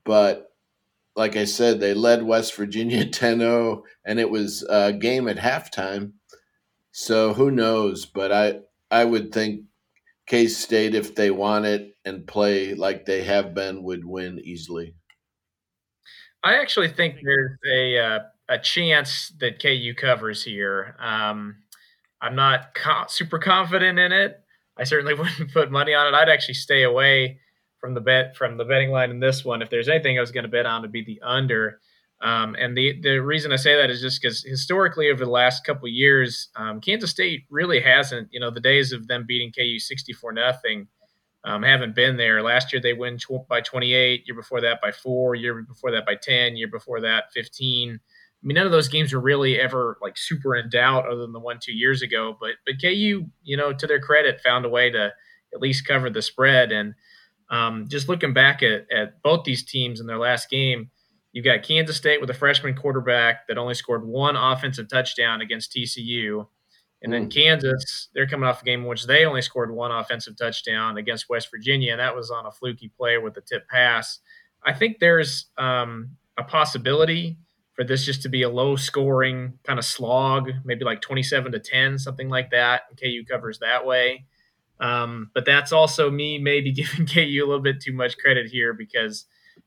but 0.04 0.51
like 1.14 1.36
I 1.36 1.44
said, 1.44 1.80
they 1.80 1.94
led 1.94 2.22
West 2.22 2.54
Virginia 2.54 3.04
10 3.10 3.38
0, 3.38 3.84
and 4.04 4.18
it 4.18 4.30
was 4.30 4.62
a 4.68 4.92
game 4.92 5.28
at 5.28 5.36
halftime. 5.36 6.12
So 6.92 7.34
who 7.34 7.50
knows? 7.50 8.06
But 8.06 8.32
I, 8.32 8.60
I 8.90 9.04
would 9.04 9.32
think 9.32 9.62
K 10.26 10.46
State, 10.46 10.94
if 10.94 11.14
they 11.14 11.30
want 11.30 11.66
it 11.66 11.96
and 12.04 12.26
play 12.26 12.74
like 12.74 13.06
they 13.06 13.24
have 13.24 13.54
been, 13.54 13.82
would 13.82 14.04
win 14.04 14.40
easily. 14.42 14.94
I 16.44 16.54
actually 16.56 16.88
think 16.88 17.16
there's 17.22 17.58
a 17.72 17.98
uh, 17.98 18.18
a 18.48 18.58
chance 18.58 19.32
that 19.40 19.62
KU 19.62 19.94
covers 19.94 20.44
here. 20.44 20.96
Um, 20.98 21.56
I'm 22.20 22.34
not 22.34 22.74
co- 22.74 23.04
super 23.08 23.38
confident 23.38 23.98
in 23.98 24.12
it. 24.12 24.40
I 24.76 24.84
certainly 24.84 25.14
wouldn't 25.18 25.52
put 25.52 25.70
money 25.70 25.94
on 25.94 26.12
it. 26.12 26.16
I'd 26.16 26.28
actually 26.28 26.54
stay 26.54 26.82
away 26.82 27.38
from 27.82 27.94
the 27.94 28.00
bet 28.00 28.36
from 28.36 28.56
the 28.56 28.64
betting 28.64 28.90
line 28.90 29.10
in 29.10 29.18
this 29.18 29.44
one. 29.44 29.60
If 29.60 29.68
there's 29.68 29.88
anything 29.88 30.16
I 30.16 30.20
was 30.20 30.30
going 30.30 30.44
to 30.44 30.50
bet 30.50 30.64
on, 30.64 30.82
to 30.82 30.88
be 30.88 31.04
the 31.04 31.20
under. 31.20 31.80
Um, 32.22 32.54
and 32.56 32.78
the 32.78 32.98
the 33.02 33.18
reason 33.18 33.52
I 33.52 33.56
say 33.56 33.76
that 33.76 33.90
is 33.90 34.00
just 34.00 34.22
because 34.22 34.44
historically 34.44 35.10
over 35.10 35.24
the 35.24 35.30
last 35.30 35.66
couple 35.66 35.88
years, 35.88 36.48
um, 36.54 36.80
Kansas 36.80 37.10
State 37.10 37.42
really 37.50 37.80
hasn't. 37.80 38.28
You 38.30 38.38
know, 38.38 38.50
the 38.52 38.60
days 38.60 38.92
of 38.92 39.08
them 39.08 39.24
beating 39.26 39.52
KU 39.52 39.80
sixty 39.80 40.12
four 40.12 40.32
nothing 40.32 40.86
um, 41.42 41.64
haven't 41.64 41.96
been 41.96 42.16
there. 42.16 42.40
Last 42.40 42.72
year 42.72 42.80
they 42.80 42.92
win 42.92 43.18
tw- 43.18 43.48
by 43.48 43.60
twenty 43.60 43.92
eight. 43.94 44.22
Year 44.26 44.36
before 44.36 44.60
that 44.60 44.80
by 44.80 44.92
four. 44.92 45.34
Year 45.34 45.62
before 45.62 45.90
that 45.90 46.06
by 46.06 46.14
ten. 46.14 46.56
Year 46.56 46.68
before 46.68 47.00
that 47.00 47.32
fifteen. 47.32 47.98
I 48.00 48.46
mean, 48.46 48.54
none 48.54 48.66
of 48.66 48.72
those 48.72 48.88
games 48.88 49.12
were 49.12 49.20
really 49.20 49.60
ever 49.60 49.98
like 50.00 50.16
super 50.16 50.54
in 50.54 50.70
doubt, 50.70 51.06
other 51.06 51.22
than 51.22 51.32
the 51.32 51.40
one 51.40 51.58
two 51.60 51.74
years 51.74 52.02
ago. 52.02 52.36
But 52.40 52.52
but 52.64 52.80
KU, 52.80 53.26
you 53.42 53.56
know, 53.56 53.72
to 53.72 53.86
their 53.88 54.00
credit, 54.00 54.40
found 54.40 54.64
a 54.64 54.68
way 54.68 54.90
to 54.90 55.12
at 55.52 55.60
least 55.60 55.88
cover 55.88 56.08
the 56.08 56.22
spread 56.22 56.70
and 56.70 56.94
um, 57.50 57.86
just 57.88 58.08
looking 58.08 58.32
back 58.32 58.62
at, 58.62 58.86
at 58.90 59.22
both 59.22 59.44
these 59.44 59.64
teams 59.64 60.00
in 60.00 60.06
their 60.06 60.18
last 60.18 60.50
game, 60.50 60.90
you've 61.32 61.44
got 61.44 61.62
Kansas 61.62 61.96
State 61.96 62.20
with 62.20 62.30
a 62.30 62.34
freshman 62.34 62.74
quarterback 62.74 63.46
that 63.48 63.58
only 63.58 63.74
scored 63.74 64.06
one 64.06 64.36
offensive 64.36 64.88
touchdown 64.88 65.40
against 65.40 65.72
TCU. 65.72 66.46
And 67.02 67.12
then 67.12 67.28
Kansas, 67.28 68.08
they're 68.14 68.28
coming 68.28 68.48
off 68.48 68.62
a 68.62 68.64
game 68.64 68.82
in 68.82 68.86
which 68.86 69.06
they 69.06 69.24
only 69.24 69.42
scored 69.42 69.74
one 69.74 69.90
offensive 69.90 70.36
touchdown 70.36 70.98
against 70.98 71.28
West 71.28 71.50
Virginia, 71.50 71.92
and 71.92 72.00
that 72.00 72.14
was 72.14 72.30
on 72.30 72.46
a 72.46 72.52
fluky 72.52 72.92
play 72.96 73.18
with 73.18 73.36
a 73.36 73.40
tip 73.40 73.68
pass. 73.68 74.20
I 74.64 74.72
think 74.72 75.00
there's 75.00 75.46
um, 75.58 76.10
a 76.38 76.44
possibility 76.44 77.38
for 77.74 77.84
this 77.84 78.04
just 78.04 78.22
to 78.22 78.28
be 78.28 78.42
a 78.42 78.48
low 78.48 78.76
scoring 78.76 79.58
kind 79.64 79.78
of 79.78 79.84
slog, 79.84 80.50
maybe 80.64 80.84
like 80.84 81.00
27 81.00 81.52
to 81.52 81.58
10, 81.58 81.98
something 81.98 82.28
like 82.28 82.50
that. 82.50 82.82
And 82.88 83.00
KU 83.00 83.24
covers 83.28 83.58
that 83.58 83.84
way. 83.86 84.26
Um, 84.80 85.30
but 85.34 85.44
that's 85.44 85.72
also 85.72 86.10
me 86.10 86.38
maybe 86.38 86.72
giving 86.72 87.06
KU 87.06 87.20
a 87.20 87.46
little 87.46 87.60
bit 87.60 87.80
too 87.80 87.92
much 87.92 88.18
credit 88.18 88.46
here 88.50 88.72
because 88.72 89.26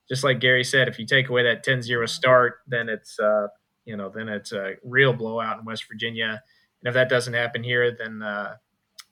just 0.10 0.24
like 0.24 0.40
Gary 0.40 0.64
said, 0.64 0.88
if 0.88 1.00
you 1.00 1.06
take 1.06 1.30
away 1.30 1.44
that 1.44 1.66
10-0 1.66 2.08
start, 2.10 2.56
then 2.68 2.90
it's 2.90 3.20
uh, 3.20 3.48
you 3.86 3.96
know 3.96 4.12
then 4.14 4.30
it's 4.30 4.52
a 4.52 4.74
real 4.84 5.14
blowout 5.14 5.60
in 5.60 5.66
West 5.66 5.86
Virginia. 5.90 6.42
And 6.82 6.90
if 6.90 6.94
that 6.94 7.10
doesn't 7.10 7.34
happen 7.34 7.64
here, 7.64 7.96
then 7.98 8.22
uh, 8.22 8.56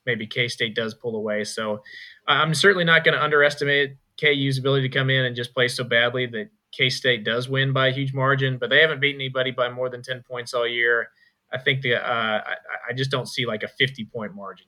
maybe 0.06 0.28
K 0.28 0.48
State 0.48 0.76
does 0.76 0.94
pull 0.94 1.16
away. 1.16 1.44
So 1.44 1.82
I'm 2.28 2.54
certainly 2.54 2.84
not 2.84 3.04
going 3.04 3.18
to 3.18 3.24
underestimate 3.24 3.98
KU's 4.20 4.58
ability 4.58 4.88
to 4.88 4.96
come 4.96 5.10
in 5.10 5.26
and 5.26 5.36
just 5.36 5.54
play 5.54 5.68
so 5.68 5.84
badly 5.84 6.26
that 6.28 6.50
K 6.72 6.90
State 6.90 7.24
does 7.24 7.50
win 7.50 7.74
by 7.74 7.88
a 7.88 7.92
huge 7.92 8.14
margin. 8.14 8.58
But 8.58 8.70
they 8.70 8.82
haven't 8.82 9.00
beaten 9.00 9.22
anybody 9.22 9.52
by 9.52 9.70
more 9.70 9.90
than 9.90 10.04
10 10.04 10.24
points 10.28 10.54
all 10.54 10.68
year. 10.68 11.10
I 11.52 11.60
think 11.60 11.82
the 11.82 11.96
uh, 11.96 12.42
I, 12.46 12.56
I, 12.90 12.94
just 12.94 13.12
don't 13.12 13.28
see 13.28 13.46
like 13.46 13.62
a 13.62 13.68
50 13.68 14.06
point 14.06 14.34
margin 14.34 14.66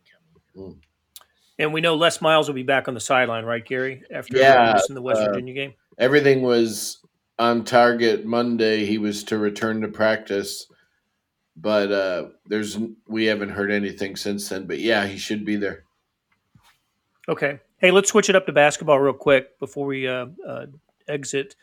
coming. 0.55 0.71
Mm. 0.71 0.79
And 1.57 1.73
we 1.73 1.81
know 1.81 1.95
Les 1.95 2.21
Miles 2.21 2.47
will 2.47 2.55
be 2.55 2.63
back 2.63 2.87
on 2.87 2.93
the 2.93 2.99
sideline, 2.99 3.45
right, 3.45 3.65
Gary? 3.65 4.03
After 4.11 4.37
yeah, 4.37 4.77
in 4.89 4.95
the 4.95 5.01
West 5.01 5.21
uh, 5.21 5.25
Virginia 5.25 5.53
game, 5.53 5.73
everything 5.97 6.41
was 6.41 6.99
on 7.39 7.63
target. 7.63 8.25
Monday, 8.25 8.85
he 8.85 8.97
was 8.97 9.23
to 9.25 9.37
return 9.37 9.81
to 9.81 9.87
practice, 9.87 10.67
but 11.55 11.91
uh, 11.91 12.25
there's 12.47 12.77
we 13.07 13.25
haven't 13.25 13.49
heard 13.49 13.71
anything 13.71 14.15
since 14.15 14.49
then. 14.49 14.67
But 14.67 14.79
yeah, 14.79 15.05
he 15.07 15.17
should 15.17 15.45
be 15.45 15.55
there. 15.55 15.83
Okay. 17.29 17.59
Hey, 17.77 17.91
let's 17.91 18.09
switch 18.09 18.29
it 18.29 18.35
up 18.35 18.45
to 18.45 18.51
basketball 18.51 18.99
real 18.99 19.13
quick 19.13 19.57
before 19.59 19.85
we 19.85 20.07
uh, 20.07 20.27
uh 20.45 20.65
exit. 21.07 21.55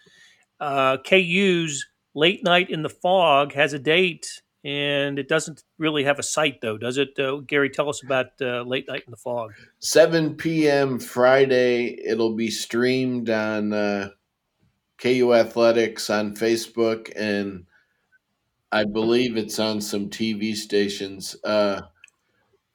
Uh, 0.58 0.96
KU's 0.98 1.86
late 2.14 2.44
night 2.44 2.70
in 2.70 2.82
the 2.82 2.88
Phog 2.88 3.52
has 3.52 3.72
a 3.72 3.78
date 3.78 4.42
and 4.64 5.18
it 5.18 5.28
doesn't 5.28 5.64
really 5.78 6.04
have 6.04 6.18
a 6.18 6.22
site 6.22 6.60
though, 6.60 6.78
does 6.78 6.98
it? 6.98 7.18
Uh, 7.18 7.36
Gary, 7.46 7.70
tell 7.70 7.88
us 7.88 8.02
about 8.02 8.26
uh, 8.40 8.62
Late 8.62 8.86
Night 8.88 9.02
in 9.06 9.10
the 9.10 9.16
Phog. 9.16 9.52
7 9.80 10.36
p.m. 10.36 10.98
Friday. 10.98 11.98
It'll 12.04 12.34
be 12.34 12.50
streamed 12.50 13.28
on 13.28 13.72
uh, 13.72 14.10
KU 14.98 15.34
Athletics 15.34 16.10
on 16.10 16.36
Facebook, 16.36 17.12
and 17.16 17.66
I 18.70 18.84
believe 18.84 19.36
it's 19.36 19.58
on 19.58 19.80
some 19.80 20.08
TV 20.08 20.54
stations. 20.54 21.34
Uh, 21.42 21.82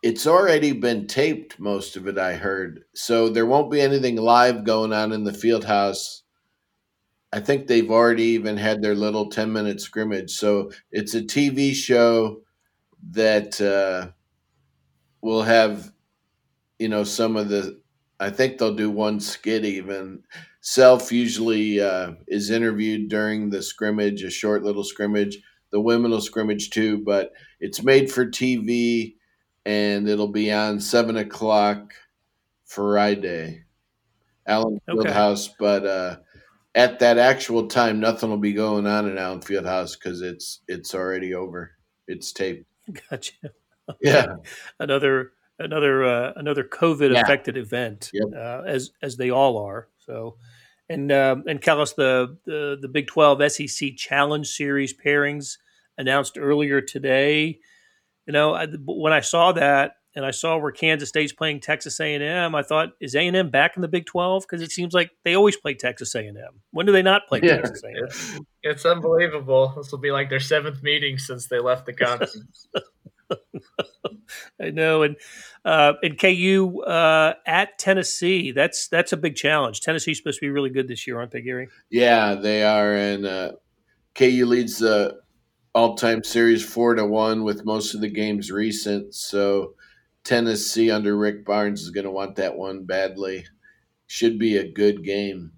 it's 0.03 0.27
already 0.27 0.73
been 0.73 1.07
taped, 1.07 1.59
most 1.59 1.95
of 1.95 2.07
it, 2.07 2.17
I 2.17 2.33
heard. 2.33 2.83
So 2.93 3.29
there 3.29 3.45
won't 3.45 3.71
be 3.71 3.81
anything 3.81 4.17
live 4.17 4.63
going 4.63 4.93
on 4.93 5.11
in 5.11 5.23
the 5.23 5.33
field 5.33 5.63
house 5.63 6.23
I 7.33 7.39
think 7.39 7.67
they've 7.67 7.91
already 7.91 8.23
even 8.23 8.57
had 8.57 8.81
their 8.81 8.95
little 8.95 9.29
10 9.29 9.51
minute 9.51 9.81
scrimmage. 9.81 10.31
So 10.31 10.71
it's 10.91 11.13
a 11.13 11.21
TV 11.21 11.73
show 11.73 12.41
that 13.11 13.59
uh, 13.59 14.11
will 15.21 15.43
have, 15.43 15.91
you 16.79 16.87
know, 16.87 17.03
some 17.03 17.35
of 17.35 17.49
the, 17.49 17.81
I 18.19 18.29
think 18.29 18.57
they'll 18.57 18.75
do 18.75 18.89
one 18.89 19.19
skit 19.19 19.65
even. 19.65 20.23
Self 20.61 21.11
usually 21.11 21.81
uh, 21.81 22.13
is 22.27 22.49
interviewed 22.49 23.09
during 23.09 23.49
the 23.49 23.61
scrimmage, 23.61 24.23
a 24.23 24.29
short 24.29 24.63
little 24.63 24.83
scrimmage. 24.83 25.37
The 25.71 25.81
women 25.81 26.11
will 26.11 26.21
scrimmage 26.21 26.69
too, 26.69 27.03
but 27.05 27.31
it's 27.59 27.83
made 27.83 28.09
for 28.09 28.25
TV 28.25 29.15
and 29.65 30.07
it'll 30.07 30.31
be 30.31 30.51
on 30.51 30.79
seven 30.79 31.17
o'clock 31.17 31.93
Friday. 32.65 33.65
Allen 34.47 34.79
Fieldhouse, 34.87 35.47
okay. 35.47 35.55
but 35.59 35.85
uh, 35.85 36.15
at 36.77 36.99
that 36.99 37.17
actual 37.17 37.67
time, 37.67 37.99
nothing 37.99 38.29
will 38.29 38.37
be 38.37 38.53
going 38.53 38.85
on 38.85 39.09
in 39.09 39.17
Allen 39.17 39.39
Fieldhouse 39.39 39.97
because 39.97 40.21
it's 40.21 40.61
it's 40.67 40.93
already 40.93 41.33
over. 41.33 41.71
It's 42.07 42.31
taped. 42.31 42.65
Gotcha. 43.09 43.33
Yeah. 44.01 44.35
another 44.81 45.31
another 45.59 46.03
uh, 46.03 46.33
another 46.35 46.65
COVID 46.65 47.17
affected 47.17 47.55
yeah. 47.55 47.61
event, 47.61 48.11
yep. 48.13 48.27
uh, 48.35 48.63
as 48.67 48.91
as 49.01 49.15
they 49.15 49.29
all 49.29 49.57
are. 49.59 49.87
So, 49.99 50.35
and 50.89 51.09
um, 51.09 51.45
and 51.47 51.61
Kellis, 51.61 51.95
the, 51.95 52.37
the 52.45 52.77
the 52.81 52.89
Big 52.89 53.07
Twelve 53.07 53.41
SEC 53.49 53.95
Challenge 53.95 54.45
Series 54.45 54.93
pairings 54.93 55.57
announced 55.97 56.37
earlier 56.37 56.81
today. 56.81 57.59
You 58.25 58.33
know, 58.33 58.55
I, 58.55 58.67
when 58.67 59.13
I 59.13 59.21
saw 59.21 59.53
that, 59.53 59.93
and 60.17 60.25
I 60.25 60.31
saw 60.31 60.57
where 60.57 60.71
Kansas 60.71 61.09
State's 61.09 61.31
playing 61.31 61.59
Texas 61.59 61.99
A&M, 61.99 62.55
I 62.55 62.63
thought, 62.63 62.89
is 62.99 63.13
A&M 63.13 63.51
back 63.51 63.75
in 63.75 63.83
the 63.83 63.87
Big 63.87 64.07
12? 64.07 64.45
Because 64.45 64.63
it 64.63 64.71
seems 64.71 64.95
like 64.95 65.11
they 65.23 65.35
always 65.35 65.55
play 65.55 65.75
Texas 65.75 66.15
A&M. 66.15 66.35
When 66.71 66.87
do 66.87 66.91
they 66.91 67.03
not 67.03 67.27
play 67.27 67.39
yeah. 67.43 67.57
Texas 67.57 67.83
A&M? 67.83 68.05
It's, 68.05 68.39
it's, 68.63 68.85
unbelievable. 68.85 69.75
This 69.77 69.91
will 69.91 69.99
be 69.99 70.09
like 70.09 70.31
their 70.31 70.39
seventh 70.39 70.81
meeting 70.81 71.19
since 71.19 71.47
they 71.47 71.59
left 71.59 71.85
the 71.85 71.93
conference. 71.93 72.67
I 74.59 74.71
know, 74.71 75.03
and 75.03 75.17
uh, 75.63 75.93
and 76.01 76.19
KU 76.19 76.81
uh, 76.81 77.33
at 77.45 77.77
Tennessee. 77.77 78.51
That's 78.51 78.87
that's 78.87 79.13
a 79.13 79.17
big 79.17 79.35
challenge. 79.35 79.81
Tennessee's 79.81 80.17
supposed 80.17 80.39
to 80.39 80.45
be 80.45 80.49
really 80.49 80.71
good 80.71 80.87
this 80.87 81.05
year, 81.05 81.19
aren't 81.19 81.31
they, 81.31 81.41
Gary? 81.41 81.67
Yeah, 81.91 82.33
they 82.35 82.63
are, 82.63 82.95
and 82.95 83.25
uh, 83.25 83.51
KU 84.15 84.45
leads 84.47 84.79
the 84.79 85.19
all-time 85.75 86.23
series 86.23 86.65
four 86.65 86.95
to 86.95 87.05
one 87.05 87.43
with 87.43 87.65
most 87.65 87.93
of 87.93 88.01
the 88.01 88.09
games 88.09 88.49
recent. 88.49 89.13
So 89.13 89.75
Tennessee 90.27 90.91
under 90.91 91.15
Rick 91.15 91.45
Barnes 91.45 91.81
is 91.81 91.89
going 91.89 92.03
to 92.03 92.11
want 92.11 92.35
that 92.35 92.57
one 92.57 92.83
badly. 92.83 93.45
Should 94.07 94.37
be 94.37 94.57
a 94.57 94.69
good 94.69 95.01
game 95.05 95.53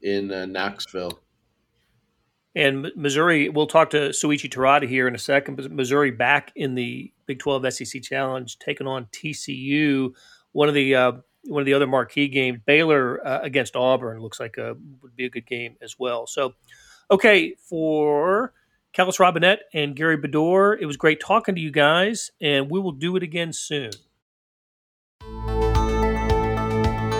in 0.00 0.32
uh, 0.32 0.46
Knoxville. 0.46 1.20
And 2.56 2.90
Missouri, 2.96 3.50
we'll 3.50 3.66
talk 3.66 3.90
to 3.90 4.10
Soichi 4.10 4.50
Terada 4.50 4.88
here 4.88 5.06
in 5.06 5.14
a 5.14 5.18
second, 5.18 5.56
but 5.56 5.70
Missouri 5.70 6.10
back 6.10 6.52
in 6.56 6.74
the 6.74 7.12
Big 7.26 7.38
12 7.38 7.70
SEC 7.74 8.00
Challenge, 8.00 8.58
taking 8.58 8.86
on 8.86 9.06
TCU. 9.12 10.14
One 10.52 10.68
of 10.68 10.74
the 10.74 10.94
uh, 10.94 11.12
one 11.44 11.60
of 11.60 11.66
the 11.66 11.74
other 11.74 11.86
marquee 11.86 12.28
games, 12.28 12.60
Baylor 12.64 13.26
uh, 13.26 13.40
against 13.42 13.76
Auburn, 13.76 14.20
looks 14.20 14.40
like 14.40 14.56
a 14.56 14.74
would 15.02 15.16
be 15.16 15.26
a 15.26 15.30
good 15.30 15.46
game 15.46 15.76
as 15.82 15.98
well. 15.98 16.26
So, 16.26 16.54
okay, 17.10 17.56
for 17.58 18.54
Kellis 18.96 19.18
Robinett 19.18 19.58
and 19.74 19.94
Gary 19.94 20.16
Bedore, 20.16 20.78
it 20.80 20.86
was 20.86 20.96
great 20.96 21.20
talking 21.20 21.54
to 21.56 21.60
you 21.60 21.70
guys, 21.70 22.30
and 22.40 22.70
we 22.70 22.80
will 22.80 22.92
do 22.92 23.16
it 23.16 23.22
again 23.22 23.52
soon. 23.52 23.90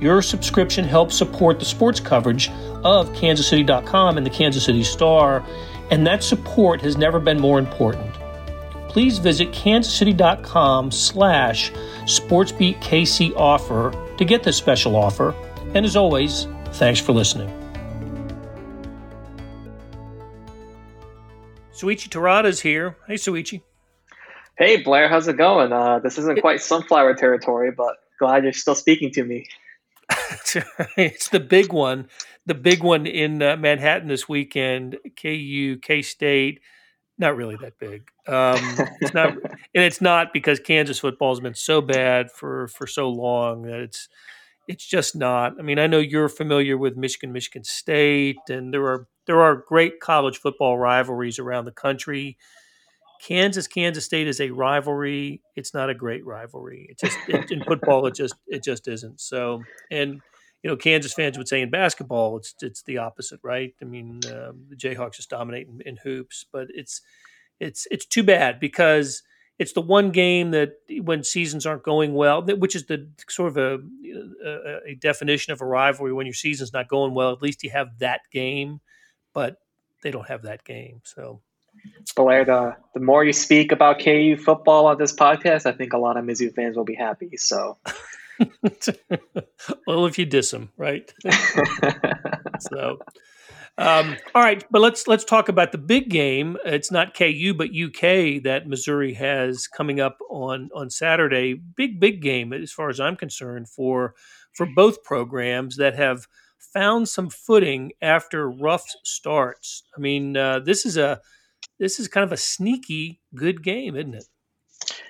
Your 0.00 0.22
subscription 0.22 0.84
helps 0.84 1.14
support 1.14 1.58
the 1.58 1.66
sports 1.66 2.00
coverage 2.00 2.48
of 2.82 3.10
kansascity.com 3.10 4.16
and 4.16 4.24
the 4.24 4.30
Kansas 4.30 4.64
City 4.64 4.82
Star, 4.82 5.44
and 5.90 6.06
that 6.06 6.24
support 6.24 6.80
has 6.80 6.96
never 6.96 7.20
been 7.20 7.38
more 7.38 7.58
important. 7.58 8.14
Please 8.88 9.18
visit 9.18 9.52
kansascity.com 9.52 10.90
slash 10.90 11.70
sportsbeatkc 12.04 13.36
offer 13.36 13.92
to 14.16 14.24
get 14.24 14.42
this 14.42 14.56
special 14.56 14.96
offer. 14.96 15.34
And 15.74 15.84
as 15.84 15.96
always, 15.96 16.48
thanks 16.72 16.98
for 16.98 17.12
listening. 17.12 17.48
Soichi 21.72 22.08
Terada 22.08 22.46
is 22.46 22.60
here. 22.60 22.96
Hey, 23.06 23.14
Soichi. 23.14 23.62
Hey, 24.58 24.82
Blair. 24.82 25.08
How's 25.08 25.28
it 25.28 25.36
going? 25.36 25.72
Uh, 25.72 25.98
this 26.00 26.18
isn't 26.18 26.40
quite 26.40 26.60
sunflower 26.60 27.14
territory, 27.14 27.70
but 27.70 27.96
glad 28.18 28.42
you're 28.42 28.52
still 28.52 28.74
speaking 28.74 29.10
to 29.12 29.24
me. 29.24 29.46
it's 30.96 31.28
the 31.28 31.40
big 31.40 31.72
one, 31.72 32.08
the 32.46 32.54
big 32.54 32.82
one 32.82 33.06
in 33.06 33.42
uh, 33.42 33.56
Manhattan 33.56 34.08
this 34.08 34.28
weekend. 34.28 34.98
KU, 35.20 35.78
K 35.78 36.02
State, 36.02 36.60
not 37.18 37.36
really 37.36 37.56
that 37.56 37.78
big. 37.78 38.10
Um, 38.26 38.58
it's 39.00 39.14
not, 39.14 39.32
and 39.74 39.84
it's 39.84 40.00
not 40.00 40.32
because 40.32 40.60
Kansas 40.60 40.98
football 40.98 41.32
has 41.32 41.40
been 41.40 41.54
so 41.54 41.80
bad 41.80 42.30
for 42.30 42.68
for 42.68 42.86
so 42.86 43.08
long 43.08 43.62
that 43.62 43.80
it's 43.80 44.08
it's 44.68 44.86
just 44.86 45.16
not. 45.16 45.54
I 45.58 45.62
mean, 45.62 45.78
I 45.78 45.86
know 45.86 45.98
you're 45.98 46.28
familiar 46.28 46.78
with 46.78 46.96
Michigan, 46.96 47.32
Michigan 47.32 47.64
State, 47.64 48.38
and 48.48 48.72
there 48.72 48.86
are 48.86 49.08
there 49.26 49.40
are 49.40 49.64
great 49.68 50.00
college 50.00 50.38
football 50.38 50.78
rivalries 50.78 51.38
around 51.38 51.64
the 51.64 51.72
country. 51.72 52.36
Kansas 53.20 53.66
Kansas 53.66 54.04
State 54.04 54.28
is 54.28 54.40
a 54.40 54.50
rivalry. 54.50 55.42
It's 55.54 55.74
not 55.74 55.90
a 55.90 55.94
great 55.94 56.24
rivalry. 56.24 56.86
It 56.88 56.98
just 56.98 57.18
it, 57.28 57.50
in 57.50 57.62
football 57.64 58.06
it 58.06 58.14
just 58.14 58.34
it 58.46 58.64
just 58.64 58.88
isn't. 58.88 59.20
So 59.20 59.62
and 59.90 60.22
you 60.62 60.70
know 60.70 60.76
Kansas 60.76 61.12
fans 61.12 61.38
would 61.38 61.48
say 61.48 61.60
in 61.60 61.70
basketball 61.70 62.36
it's 62.36 62.54
it's 62.62 62.82
the 62.82 62.98
opposite, 62.98 63.40
right? 63.42 63.74
I 63.80 63.84
mean 63.84 64.20
um, 64.26 64.64
the 64.68 64.76
Jayhawks 64.76 65.14
just 65.14 65.30
dominate 65.30 65.68
in, 65.68 65.80
in, 65.84 65.96
hoops, 65.96 66.46
but 66.52 66.68
it's 66.70 67.00
it's 67.58 67.86
it's 67.90 68.06
too 68.06 68.22
bad 68.22 68.60
because 68.60 69.22
it's 69.58 69.72
the 69.72 69.82
one 69.82 70.10
game 70.10 70.52
that 70.52 70.72
when 71.02 71.22
seasons 71.22 71.66
aren't 71.66 71.82
going 71.82 72.14
well, 72.14 72.42
which 72.42 72.74
is 72.74 72.86
the 72.86 73.10
sort 73.28 73.50
of 73.50 73.56
a, 73.58 73.78
a, 74.44 74.78
a 74.92 74.94
definition 74.94 75.52
of 75.52 75.60
a 75.60 75.66
rivalry 75.66 76.14
when 76.14 76.24
your 76.24 76.34
season's 76.34 76.72
not 76.72 76.88
going 76.88 77.12
well. 77.12 77.30
At 77.32 77.42
least 77.42 77.62
you 77.62 77.68
have 77.70 77.98
that 77.98 78.22
game, 78.32 78.80
but 79.34 79.58
they 80.02 80.10
don't 80.10 80.28
have 80.28 80.42
that 80.42 80.64
game, 80.64 81.02
so 81.04 81.42
Blair, 82.16 82.44
the, 82.44 82.76
the 82.94 83.00
more 83.00 83.24
you 83.24 83.32
speak 83.32 83.72
about 83.72 84.00
KU 84.00 84.36
football 84.36 84.86
on 84.86 84.98
this 84.98 85.12
podcast, 85.12 85.66
I 85.66 85.72
think 85.72 85.92
a 85.92 85.98
lot 85.98 86.16
of 86.16 86.24
Mizzou 86.24 86.54
fans 86.54 86.76
will 86.76 86.84
be 86.84 86.94
happy. 86.94 87.36
So, 87.36 87.78
well, 89.86 90.06
if 90.06 90.18
you 90.18 90.26
diss 90.26 90.50
them, 90.50 90.70
right? 90.76 91.12
so, 92.60 92.98
um, 93.78 94.16
all 94.34 94.42
right, 94.42 94.64
but 94.70 94.80
let's 94.80 95.06
let's 95.06 95.24
talk 95.24 95.48
about 95.48 95.72
the 95.72 95.78
big 95.78 96.10
game. 96.10 96.56
It's 96.64 96.90
not 96.90 97.14
KU, 97.14 97.54
but 97.56 97.68
UK 97.68 98.42
that 98.42 98.64
Missouri 98.66 99.14
has 99.14 99.66
coming 99.66 100.00
up 100.00 100.18
on 100.30 100.70
on 100.74 100.90
Saturday. 100.90 101.54
Big 101.54 102.00
big 102.00 102.20
game 102.22 102.52
as 102.52 102.72
far 102.72 102.88
as 102.88 103.00
I'm 103.00 103.16
concerned 103.16 103.68
for 103.68 104.14
for 104.52 104.66
both 104.66 105.02
programs 105.02 105.76
that 105.76 105.94
have 105.96 106.26
found 106.58 107.08
some 107.08 107.30
footing 107.30 107.92
after 108.02 108.50
rough 108.50 108.86
starts. 109.04 109.82
I 109.96 110.00
mean, 110.00 110.36
uh, 110.36 110.60
this 110.60 110.84
is 110.84 110.96
a 110.96 111.20
this 111.78 111.98
is 111.98 112.08
kind 112.08 112.24
of 112.24 112.32
a 112.32 112.36
sneaky 112.36 113.20
good 113.34 113.62
game, 113.62 113.96
isn't 113.96 114.14
it? 114.14 114.24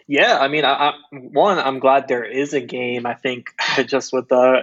Yeah, 0.06 0.38
I 0.38 0.48
mean, 0.48 0.64
I, 0.64 0.72
I, 0.72 0.92
one, 1.12 1.58
I'm 1.58 1.78
glad 1.78 2.08
there 2.08 2.24
is 2.24 2.52
a 2.52 2.60
game. 2.60 3.06
I 3.06 3.14
think 3.14 3.50
just 3.86 4.12
with 4.12 4.28
the, 4.28 4.62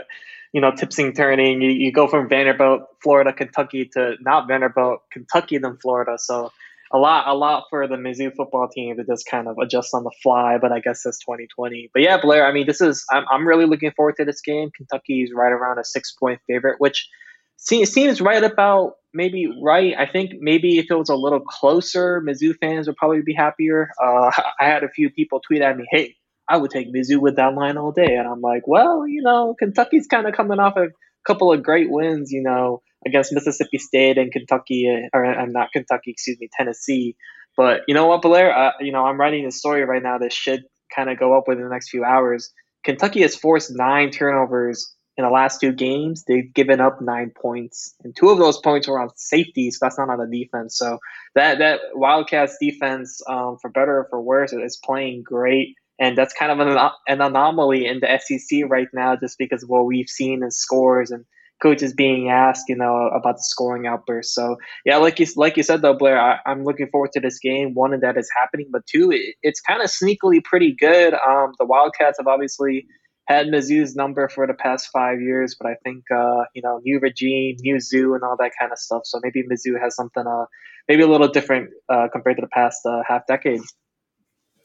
you 0.52 0.62
know, 0.62 0.72
tipsing 0.72 1.14
turning, 1.14 1.62
you, 1.62 1.72
you 1.72 1.92
go 1.92 2.08
from 2.08 2.30
Vanderbilt, 2.30 2.82
Florida, 3.02 3.34
Kentucky 3.34 3.86
to 3.94 4.16
not 4.20 4.48
Vanderbilt, 4.48 5.02
Kentucky, 5.12 5.58
then 5.58 5.78
Florida. 5.82 6.18
So 6.18 6.52
a 6.92 6.98
lot, 6.98 7.28
a 7.28 7.34
lot 7.34 7.66
for 7.70 7.88
the 7.88 7.96
Mizzou 7.96 8.34
football 8.36 8.70
team 8.70 8.98
to 8.98 9.04
just 9.04 9.28
kind 9.30 9.48
of 9.48 9.58
adjust 9.58 9.94
on 9.94 10.04
the 10.04 10.12
fly. 10.24 10.58
But 10.58 10.72
I 10.72 10.80
guess 10.80 11.06
it's 11.06 11.20
2020. 11.20 11.92
But 11.94 12.02
yeah, 12.02 12.20
Blair, 12.22 12.46
I 12.46 12.54
mean, 12.54 12.66
this 12.66 12.82
is 12.82 13.06
I'm, 13.12 13.26
I'm 13.32 13.48
really 13.48 13.66
looking 13.66 13.92
forward 13.92 14.16
to 14.18 14.26
this 14.26 14.42
game. 14.42 14.72
Kentucky's 14.72 15.32
right 15.34 15.52
around 15.52 15.80
a 15.80 15.84
six 15.84 16.14
point 16.14 16.40
favorite, 16.48 16.80
which 16.80 17.10
seems 17.58 18.22
right 18.22 18.44
about 18.44 18.94
maybe 19.14 19.48
right. 19.62 19.94
I 19.98 20.06
think 20.06 20.32
maybe 20.40 20.78
if 20.78 20.90
it 20.90 20.96
was 20.96 21.10
a 21.10 21.16
little 21.16 21.40
closer, 21.40 22.22
Mizzou 22.22 22.56
fans 22.60 22.88
would 22.88 22.96
probably 22.98 23.22
be 23.22 23.34
happier. 23.34 23.90
Uh, 24.02 24.32
I 24.60 24.66
had 24.66 24.84
a 24.84 24.90
few 24.90 25.10
people 25.10 25.42
tweet 25.46 25.62
at 25.62 25.78
me, 25.78 25.86
"Hey, 25.92 26.16
I 26.48 26.58
would 26.58 26.72
take 26.72 26.94
Mizzou 26.94 27.20
with 27.20 27.36
that 27.38 27.56
line 27.56 27.78
all 27.78 27.92
day," 27.92 28.16
and 28.16 28.28
I'm 28.28 28.42
like, 28.42 28.68
"Well, 28.68 29.08
you 29.08 29.22
know, 29.22 29.56
Kentucky's 29.60 30.08
kind 30.08 30.28
of 30.28 30.34
coming 30.34 30.60
off 30.60 30.78
a 30.78 30.88
couple 31.26 31.52
of 31.52 31.64
great 31.64 31.90
wins, 31.90 32.32
you 32.32 32.42
know, 32.44 32.82
against 33.06 33.34
Mississippi 33.34 33.80
State 33.80 34.18
and 34.18 34.32
Kentucky, 34.32 34.88
or 35.14 35.26
I'm 35.26 35.52
not 35.52 35.72
Kentucky, 35.72 36.12
excuse 36.12 36.38
me, 36.40 36.50
Tennessee." 36.56 37.16
But 37.58 37.82
you 37.88 37.96
know 37.96 38.06
what, 38.06 38.22
Blair? 38.22 38.56
Uh, 38.56 38.72
you 38.80 38.92
know, 38.92 39.06
I'm 39.06 39.20
writing 39.20 39.46
a 39.48 39.52
story 39.52 39.84
right 39.84 40.04
now 40.04 40.20
that 40.20 40.32
should 40.32 40.64
kind 40.96 41.10
of 41.10 41.18
go 41.20 41.36
up 41.36 41.46
within 41.48 41.64
the 41.64 41.70
next 41.72 41.90
few 41.90 42.04
hours. 42.04 42.54
Kentucky 42.86 43.24
has 43.24 43.36
forced 43.36 43.72
nine 43.76 44.12
turnovers 44.12 44.96
in 45.18 45.24
the 45.24 45.32
last 45.32 45.60
two 45.60 45.72
games, 45.72 46.24
they've 46.28 46.54
given 46.54 46.80
up 46.80 47.02
nine 47.02 47.32
points, 47.32 47.96
and 48.04 48.16
two 48.16 48.30
of 48.30 48.38
those 48.38 48.60
points 48.60 48.88
were 48.88 49.00
on 49.00 49.10
safety, 49.16 49.72
so 49.72 49.80
that's 49.82 49.98
not 49.98 50.10
on 50.10 50.20
the 50.20 50.44
defense. 50.44 50.78
So 50.78 51.00
that 51.34 51.58
that 51.58 51.80
Wildcats 51.94 52.58
defense, 52.62 53.22
um, 53.28 53.58
for 53.60 53.70
better 53.70 54.00
or 54.00 54.08
for 54.10 54.22
worse, 54.22 54.54
is 54.54 54.80
playing 54.84 55.24
great, 55.24 55.76
and 56.00 56.16
that's 56.18 56.34
kind 56.34 56.52
of 56.52 56.60
an, 56.60 56.78
an 57.08 57.22
anomaly 57.22 57.88
in 57.88 58.00
the 58.00 58.20
SEC 58.20 58.70
right 58.70 58.88
now, 58.94 59.16
just 59.16 59.38
because 59.40 59.64
of 59.64 59.70
what 59.70 59.86
we've 59.86 60.10
seen 60.10 60.44
in 60.44 60.52
scores 60.52 61.10
and 61.10 61.26
coaches 61.62 61.94
being 61.94 62.30
asked, 62.30 62.66
you 62.70 62.76
know, 62.76 63.08
about 63.08 63.38
the 63.38 63.44
scoring 63.44 63.88
outburst. 63.88 64.36
So 64.36 64.58
yeah, 64.86 64.98
like 64.98 65.20
you 65.20 65.26
like 65.36 65.58
you 65.58 65.64
said 65.64 65.82
though, 65.82 65.96
Blair, 65.96 66.20
I, 66.20 66.40
am 66.46 66.64
looking 66.64 66.90
forward 66.92 67.12
to 67.14 67.20
this 67.20 67.40
game. 67.40 67.74
One, 67.74 68.00
that 68.00 68.18
is 68.18 68.30
happening, 68.36 68.68
but 68.72 68.86
two, 68.86 69.12
it, 69.12 69.36
it's 69.42 69.60
kind 69.62 69.82
of 69.82 69.90
sneakily 69.90 70.44
pretty 70.44 70.76
good. 70.80 71.16
Um, 71.16 71.54
the 71.58 71.66
Wildcats 71.66 72.20
have 72.20 72.28
obviously 72.28 72.86
had 73.28 73.48
Mizzou's 73.48 73.96
number 73.96 74.30
for 74.30 74.48
the 74.48 74.54
past 74.54 74.88
five 74.92 75.20
years, 75.20 75.56
but 75.60 75.70
I 75.70 75.76
think 75.84 76.06
uh, 76.12 76.46
you 76.56 76.62
know 76.62 76.80
new 76.84 77.00
regime, 77.00 77.58
new 77.60 77.80
zoo, 77.80 78.16
and 78.16 78.24
all 78.24 78.38
that 78.40 78.52
kind 78.60 78.72
of 78.72 78.80
stuff. 78.80 79.02
So 79.06 79.20
maybe 79.22 79.44
Mizzou 79.44 79.80
has 79.82 79.96
something 79.96 80.26
uh, 80.26 80.46
maybe 80.88 81.04
a 81.04 81.08
little 81.08 81.28
different 81.28 81.70
uh, 81.90 82.08
compared 82.12 82.38
to 82.38 82.42
the 82.42 82.48
past 82.48 82.80
uh, 82.86 83.02
half 83.08 83.28
decade. 83.28 83.62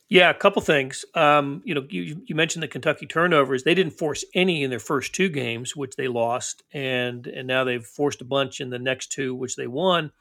Yeah, 0.08 0.28
a 0.28 0.34
couple 0.34 0.60
things. 0.60 1.06
Um, 1.14 1.62
you 1.64 1.74
know, 1.74 1.86
you, 1.88 2.20
you 2.26 2.34
mentioned 2.34 2.62
the 2.62 2.68
Kentucky 2.68 3.06
turnovers. 3.06 3.64
They 3.64 3.74
didn't 3.74 3.94
force 3.94 4.26
any 4.34 4.62
in 4.62 4.68
their 4.68 4.78
first 4.78 5.14
two 5.14 5.30
games, 5.30 5.74
which 5.74 5.96
they 5.96 6.06
lost, 6.06 6.62
and 6.72 7.26
and 7.26 7.48
now 7.48 7.64
they've 7.64 7.84
forced 7.84 8.20
a 8.20 8.26
bunch 8.26 8.60
in 8.60 8.70
the 8.70 8.78
next 8.78 9.10
two, 9.10 9.34
which 9.34 9.56
they 9.56 9.66
won. 9.66 10.12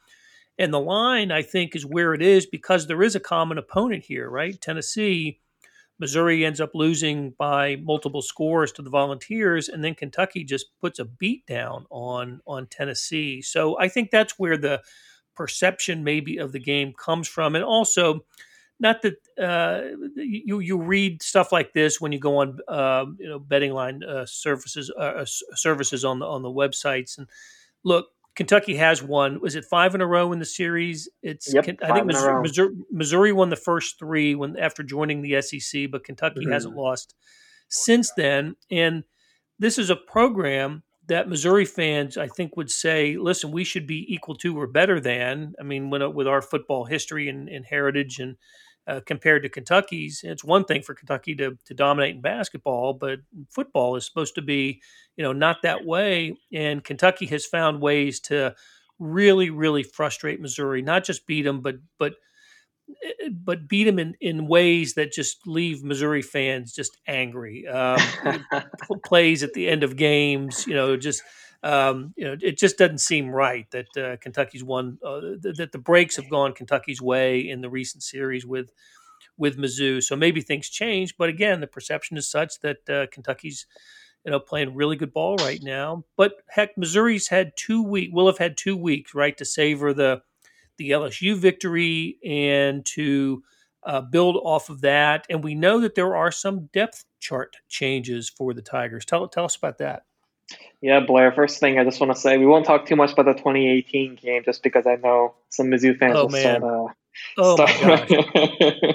And 0.58 0.72
the 0.72 0.80
line, 0.80 1.30
I 1.30 1.42
think, 1.42 1.76
is 1.76 1.86
where 1.86 2.12
it 2.12 2.22
is 2.22 2.46
because 2.46 2.86
there 2.86 3.02
is 3.02 3.14
a 3.14 3.20
common 3.20 3.58
opponent 3.58 4.04
here, 4.04 4.28
right? 4.28 4.60
Tennessee, 4.60 5.40
Missouri 5.98 6.44
ends 6.44 6.60
up 6.60 6.70
losing 6.74 7.30
by 7.38 7.76
multiple 7.76 8.22
scores 8.22 8.72
to 8.72 8.82
the 8.82 8.90
Volunteers, 8.90 9.68
and 9.68 9.84
then 9.84 9.94
Kentucky 9.94 10.44
just 10.44 10.66
puts 10.80 10.98
a 10.98 11.04
beat 11.04 11.46
down 11.46 11.86
on 11.90 12.40
on 12.46 12.66
Tennessee. 12.66 13.42
So 13.42 13.78
I 13.78 13.88
think 13.88 14.10
that's 14.10 14.38
where 14.38 14.56
the 14.56 14.82
perception 15.34 16.04
maybe 16.04 16.38
of 16.38 16.52
the 16.52 16.60
game 16.60 16.92
comes 16.92 17.28
from, 17.28 17.54
and 17.54 17.64
also 17.64 18.24
not 18.80 19.02
that 19.02 19.14
uh, 19.40 19.96
you 20.16 20.58
you 20.58 20.76
read 20.76 21.22
stuff 21.22 21.52
like 21.52 21.72
this 21.72 22.00
when 22.00 22.10
you 22.10 22.18
go 22.18 22.38
on 22.38 22.58
uh, 22.68 23.06
you 23.18 23.28
know 23.28 23.38
betting 23.38 23.72
line 23.72 24.02
uh, 24.02 24.26
services 24.26 24.90
uh, 24.98 25.24
services 25.24 26.04
on 26.04 26.18
the 26.18 26.26
on 26.26 26.42
the 26.42 26.50
websites 26.50 27.16
and 27.16 27.28
look 27.84 28.08
Kentucky 28.34 28.76
has 28.76 29.02
won. 29.02 29.40
Was 29.40 29.56
it 29.56 29.64
five 29.64 29.94
in 29.94 30.00
a 30.00 30.06
row 30.06 30.32
in 30.32 30.38
the 30.38 30.44
series? 30.44 31.08
It's 31.22 31.52
yep, 31.52 31.64
I 31.82 31.92
think 31.92 32.06
Missouri, 32.06 32.40
Missouri, 32.42 32.74
Missouri, 32.90 33.32
won 33.32 33.50
the 33.50 33.56
first 33.56 33.98
three 33.98 34.34
when 34.34 34.56
after 34.58 34.82
joining 34.82 35.22
the 35.22 35.40
SEC, 35.42 35.90
but 35.90 36.04
Kentucky 36.04 36.40
mm-hmm. 36.40 36.52
hasn't 36.52 36.74
lost 36.74 37.14
since 37.68 38.10
then. 38.16 38.56
And 38.70 39.04
this 39.58 39.78
is 39.78 39.90
a 39.90 39.96
program 39.96 40.82
that 41.08 41.28
Missouri 41.28 41.66
fans, 41.66 42.16
I 42.16 42.28
think, 42.28 42.56
would 42.56 42.70
say, 42.70 43.16
"Listen, 43.18 43.52
we 43.52 43.64
should 43.64 43.86
be 43.86 44.06
equal 44.08 44.36
to 44.36 44.58
or 44.58 44.66
better 44.66 44.98
than." 44.98 45.52
I 45.60 45.62
mean, 45.62 45.90
when, 45.90 46.14
with 46.14 46.26
our 46.26 46.40
football 46.40 46.86
history 46.86 47.28
and, 47.28 47.48
and 47.50 47.66
heritage 47.66 48.18
and 48.18 48.36
uh, 48.86 49.00
compared 49.06 49.42
to 49.42 49.48
Kentucky's. 49.48 50.20
It's 50.24 50.44
one 50.44 50.64
thing 50.64 50.82
for 50.82 50.94
Kentucky 50.94 51.34
to 51.36 51.56
to 51.66 51.74
dominate 51.74 52.16
in 52.16 52.20
basketball, 52.20 52.94
but 52.94 53.20
football 53.50 53.96
is 53.96 54.06
supposed 54.06 54.34
to 54.36 54.42
be, 54.42 54.82
you 55.16 55.24
know, 55.24 55.32
not 55.32 55.62
that 55.62 55.84
way. 55.84 56.36
And 56.52 56.82
Kentucky 56.82 57.26
has 57.26 57.46
found 57.46 57.80
ways 57.80 58.20
to 58.20 58.54
really, 58.98 59.50
really 59.50 59.82
frustrate 59.82 60.40
Missouri, 60.40 60.82
not 60.82 61.04
just 61.04 61.26
beat 61.26 61.42
them, 61.42 61.60
but 61.60 61.76
but 61.98 62.14
but 63.30 63.68
beat 63.68 63.84
them 63.84 63.98
in, 63.98 64.14
in 64.20 64.46
ways 64.46 64.94
that 64.94 65.12
just 65.12 65.46
leave 65.46 65.82
Missouri 65.82 66.22
fans 66.22 66.72
just 66.72 66.98
angry. 67.06 67.66
Um, 67.66 68.00
plays 69.04 69.42
at 69.42 69.54
the 69.54 69.68
end 69.68 69.82
of 69.82 69.96
games, 69.96 70.66
you 70.66 70.74
know, 70.74 70.96
just 70.96 71.22
um, 71.62 72.12
you 72.16 72.24
know, 72.24 72.36
it 72.40 72.58
just 72.58 72.78
doesn't 72.78 72.98
seem 72.98 73.30
right 73.30 73.70
that 73.70 73.96
uh, 73.96 74.16
Kentucky's 74.16 74.64
won. 74.64 74.98
Uh, 75.04 75.20
th- 75.42 75.56
that 75.56 75.72
the 75.72 75.78
breaks 75.78 76.16
have 76.16 76.28
gone 76.28 76.52
Kentucky's 76.52 77.00
way 77.00 77.40
in 77.48 77.60
the 77.60 77.70
recent 77.70 78.02
series 78.02 78.44
with 78.44 78.70
with 79.36 79.58
Mizzou. 79.58 80.02
So 80.02 80.16
maybe 80.16 80.40
things 80.40 80.68
change, 80.68 81.16
but 81.16 81.28
again, 81.28 81.60
the 81.60 81.66
perception 81.66 82.16
is 82.16 82.28
such 82.28 82.60
that 82.60 82.88
uh, 82.88 83.06
Kentucky's 83.12 83.66
you 84.24 84.30
know 84.32 84.40
playing 84.40 84.74
really 84.74 84.96
good 84.96 85.12
ball 85.12 85.36
right 85.36 85.60
now. 85.62 86.04
But 86.16 86.34
heck, 86.48 86.76
Missouri's 86.76 87.28
had 87.28 87.52
two 87.56 87.82
week 87.82 88.10
will 88.12 88.26
have 88.26 88.38
had 88.38 88.56
two 88.56 88.76
weeks 88.76 89.14
right 89.14 89.36
to 89.38 89.44
savor 89.44 89.92
the 89.94 90.22
the 90.78 90.90
LSU 90.90 91.36
victory 91.36 92.18
and 92.24 92.84
to 92.86 93.42
uh, 93.84 94.00
build 94.00 94.36
off 94.42 94.68
of 94.68 94.80
that. 94.80 95.26
And 95.30 95.44
we 95.44 95.54
know 95.54 95.80
that 95.80 95.94
there 95.94 96.16
are 96.16 96.32
some 96.32 96.66
depth 96.72 97.04
chart 97.20 97.56
changes 97.68 98.28
for 98.28 98.52
the 98.52 98.62
Tigers. 98.62 99.04
Tell 99.04 99.28
tell 99.28 99.44
us 99.44 99.56
about 99.56 99.78
that. 99.78 100.02
Yeah, 100.80 101.00
Blair. 101.00 101.32
First 101.32 101.60
thing 101.60 101.78
I 101.78 101.84
just 101.84 102.00
want 102.00 102.12
to 102.12 102.18
say, 102.20 102.38
we 102.38 102.46
won't 102.46 102.66
talk 102.66 102.86
too 102.86 102.96
much 102.96 103.12
about 103.12 103.26
the 103.26 103.34
2018 103.34 104.16
game, 104.16 104.42
just 104.44 104.62
because 104.62 104.86
I 104.86 104.96
know 104.96 105.34
some 105.48 105.66
Mizzou 105.66 105.96
fans 105.96 106.14
oh, 106.16 106.22
will 106.24 106.30
man. 106.30 106.60
start. 106.60 106.62
Uh, 106.62 106.92
oh 107.38 107.54
start. 107.54 108.10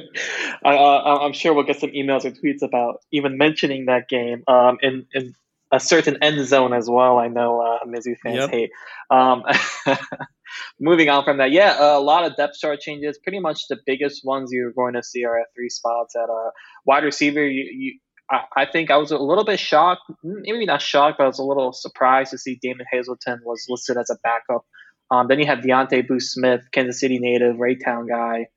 I, 0.66 0.76
uh, 0.76 1.20
I'm 1.22 1.34
sure 1.34 1.54
we'll 1.54 1.64
get 1.64 1.80
some 1.80 1.92
emails 1.92 2.26
or 2.26 2.32
tweets 2.32 2.62
about 2.62 3.02
even 3.12 3.38
mentioning 3.38 3.86
that 3.86 4.10
game 4.10 4.44
um, 4.48 4.78
in 4.82 5.06
in 5.14 5.34
a 5.72 5.80
certain 5.80 6.18
end 6.22 6.46
zone 6.46 6.74
as 6.74 6.90
well. 6.90 7.20
I 7.20 7.28
know 7.28 7.62
uh, 7.62 7.86
Mizzou 7.86 8.18
fans 8.20 8.38
yep. 8.38 8.52
hate. 8.52 8.72
Um, 9.10 9.44
moving 10.80 11.10
on 11.10 11.24
from 11.24 11.38
that, 11.38 11.52
yeah, 11.52 11.98
a 11.98 12.00
lot 12.00 12.26
of 12.26 12.36
depth 12.36 12.58
chart 12.60 12.80
changes. 12.80 13.18
Pretty 13.18 13.40
much 13.40 13.68
the 13.68 13.78
biggest 13.86 14.26
ones 14.26 14.52
you're 14.52 14.72
going 14.72 14.94
to 14.94 15.04
see 15.04 15.26
are 15.26 15.40
at 15.40 15.48
three 15.56 15.70
spots 15.70 16.16
at 16.16 16.30
a 16.30 16.34
uh, 16.48 16.52
wide 16.86 17.04
receiver. 17.04 17.46
You, 17.46 17.64
you 17.64 18.00
I, 18.30 18.42
I 18.56 18.66
think 18.66 18.92
I 18.92 18.98
was 18.98 19.12
a 19.12 19.18
little 19.18 19.46
bit 19.46 19.60
shocked, 19.60 20.02
maybe 20.24 20.66
not 20.66 20.82
shocked, 20.82 21.18
but 21.18 21.26
I 21.26 21.28
was 21.28 21.40
a 21.40 21.44
little 21.44 21.74
surprised 21.74 22.32
to 22.32 22.38
see 22.38 22.60
Damon 22.62 22.86
Hazelton 22.92 23.42
was 23.46 23.66
listed 23.70 23.98
as 23.98 24.10
a 24.10 24.18
backup. 24.24 24.66
Um, 25.10 25.28
then 25.28 25.40
you 25.40 25.46
have 25.46 25.60
Deontay 25.60 26.08
Booth 26.08 26.24
Smith, 26.24 26.62
Kansas 26.74 27.00
City 27.00 27.20
native, 27.20 27.56
Raytown 27.56 28.08
guy, 28.10 28.48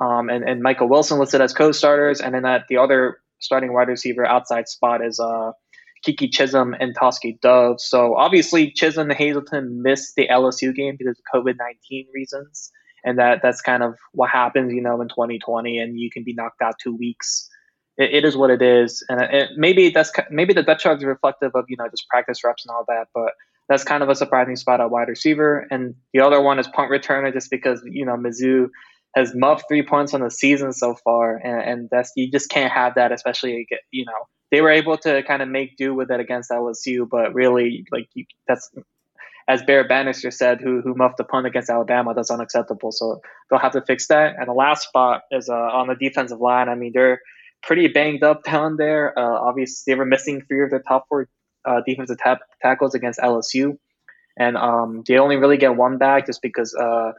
um, 0.00 0.28
and, 0.28 0.48
and 0.48 0.62
Michael 0.62 0.88
Wilson 0.88 1.18
listed 1.18 1.40
as 1.40 1.52
co-starters. 1.52 2.20
And 2.20 2.34
then 2.34 2.44
at 2.44 2.62
the 2.68 2.78
other 2.78 3.18
starting 3.38 3.72
wide 3.72 3.88
receiver 3.88 4.26
outside 4.26 4.68
spot 4.68 5.04
is 5.04 5.20
uh, 5.20 5.52
Keke 6.06 6.30
Chism 6.30 6.74
and 6.78 6.96
Tauskie 6.96 7.38
Dove. 7.40 7.80
So 7.80 8.16
obviously 8.16 8.72
Chism 8.72 9.02
and 9.02 9.12
Hazelton 9.12 9.82
missed 9.82 10.14
the 10.16 10.28
LSU 10.28 10.74
game 10.74 10.96
because 10.98 11.18
of 11.18 11.40
COVID 11.40 11.54
nineteen 11.58 12.06
reasons, 12.14 12.72
and 13.04 13.18
that 13.18 13.40
that's 13.42 13.60
kind 13.60 13.82
of 13.82 13.94
what 14.12 14.30
happens, 14.30 14.72
you 14.72 14.82
know, 14.82 15.00
in 15.00 15.08
2020, 15.08 15.78
and 15.78 15.98
you 15.98 16.10
can 16.10 16.24
be 16.24 16.34
knocked 16.34 16.62
out 16.62 16.74
two 16.82 16.96
weeks 16.96 17.49
it, 18.00 18.14
it 18.14 18.24
is 18.24 18.36
what 18.36 18.50
it 18.50 18.62
is, 18.62 19.04
and 19.08 19.20
it, 19.20 19.50
maybe 19.56 19.90
that's 19.90 20.10
maybe 20.30 20.54
the 20.54 20.62
depth 20.62 20.80
chart 20.80 20.98
is 20.98 21.04
reflective 21.04 21.52
of 21.54 21.66
you 21.68 21.76
know 21.76 21.86
just 21.88 22.08
practice 22.08 22.42
reps 22.42 22.64
and 22.64 22.74
all 22.74 22.84
that, 22.88 23.08
but 23.14 23.32
that's 23.68 23.84
kind 23.84 24.02
of 24.02 24.08
a 24.08 24.14
surprising 24.14 24.56
spot 24.56 24.80
at 24.80 24.90
wide 24.90 25.08
receiver. 25.08 25.66
And 25.70 25.94
the 26.12 26.20
other 26.20 26.40
one 26.40 26.58
is 26.58 26.66
punt 26.68 26.90
returner, 26.90 27.32
just 27.32 27.50
because 27.50 27.82
you 27.84 28.06
know 28.06 28.16
Mizzou 28.16 28.68
has 29.14 29.34
muffed 29.34 29.64
three 29.68 29.82
points 29.82 30.14
on 30.14 30.20
the 30.20 30.30
season 30.30 30.72
so 30.72 30.96
far, 31.04 31.36
and, 31.36 31.62
and 31.62 31.88
that's 31.90 32.10
you 32.16 32.30
just 32.30 32.48
can't 32.48 32.72
have 32.72 32.94
that, 32.94 33.12
especially 33.12 33.66
you 33.90 34.06
know 34.06 34.26
they 34.50 34.62
were 34.62 34.70
able 34.70 34.96
to 34.98 35.22
kind 35.24 35.42
of 35.42 35.48
make 35.48 35.76
do 35.76 35.94
with 35.94 36.10
it 36.10 36.20
against 36.20 36.50
LSU, 36.50 37.06
but 37.08 37.34
really 37.34 37.84
like 37.92 38.08
you, 38.14 38.24
that's 38.48 38.70
as 39.46 39.62
Bear 39.62 39.86
Bannister 39.86 40.30
said, 40.30 40.60
who 40.62 40.80
who 40.80 40.94
muffed 40.94 41.18
the 41.18 41.24
punt 41.24 41.46
against 41.46 41.68
Alabama, 41.68 42.14
that's 42.14 42.30
unacceptable. 42.30 42.92
So 42.92 43.20
they'll 43.50 43.58
have 43.58 43.72
to 43.72 43.82
fix 43.82 44.06
that. 44.08 44.36
And 44.38 44.48
the 44.48 44.54
last 44.54 44.84
spot 44.84 45.22
is 45.30 45.50
uh, 45.50 45.54
on 45.54 45.88
the 45.88 45.96
defensive 45.96 46.40
line. 46.40 46.68
I 46.68 46.76
mean, 46.76 46.92
they're 46.94 47.20
pretty 47.62 47.88
banged 47.88 48.22
up 48.22 48.44
down 48.44 48.76
there. 48.76 49.18
Uh, 49.18 49.38
obviously, 49.40 49.92
they 49.92 49.98
were 49.98 50.06
missing 50.06 50.42
three 50.48 50.64
of 50.64 50.70
their 50.70 50.82
top 50.82 51.06
four 51.08 51.28
uh, 51.64 51.80
defensive 51.86 52.18
ta- 52.22 52.38
tackles 52.62 52.94
against 52.94 53.20
LSU, 53.20 53.76
and 54.38 54.56
um, 54.56 55.02
they 55.06 55.18
only 55.18 55.36
really 55.36 55.56
get 55.56 55.76
one 55.76 55.98
back 55.98 56.26
just 56.26 56.40
because 56.42 56.74
uh, 56.74 57.12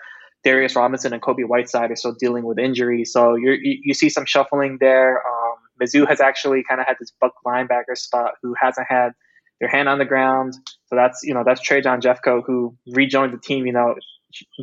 Darius 0.44 0.76
Robinson 0.76 1.14
and 1.14 1.22
Kobie 1.22 1.48
Whiteside 1.48 1.92
are 1.92 1.96
still 1.96 2.16
dealing 2.20 2.44
with 2.44 2.58
injuries. 2.58 3.12
So 3.12 3.36
you 3.36 3.58
you 3.62 3.94
see 3.94 4.10
some 4.10 4.26
shuffling 4.26 4.78
there. 4.80 5.18
Um, 5.18 5.58
Mizzou 5.82 6.08
has 6.08 6.22
actually 6.22 6.64
kind 6.68 6.80
of 6.82 6.88
had 6.88 6.98
this 7.00 7.12
buck 7.20 7.34
linebacker 7.46 7.96
spot 7.96 8.34
who 8.42 8.54
hasn't 8.60 8.88
had 8.90 9.12
their 9.60 9.70
hand 9.70 9.88
on 9.88 10.00
the 10.00 10.06
ground. 10.06 10.54
So 10.88 10.96
that's 10.96 11.22
you 11.24 11.34
know 11.34 11.44
that's 11.46 11.62
Trajan 11.62 12.02
Jeffcoat 12.02 12.44
who 12.46 12.76
rejoined 12.88 13.34
the 13.34 13.40
team. 13.40 13.66
You 13.66 13.74
know 13.74 13.96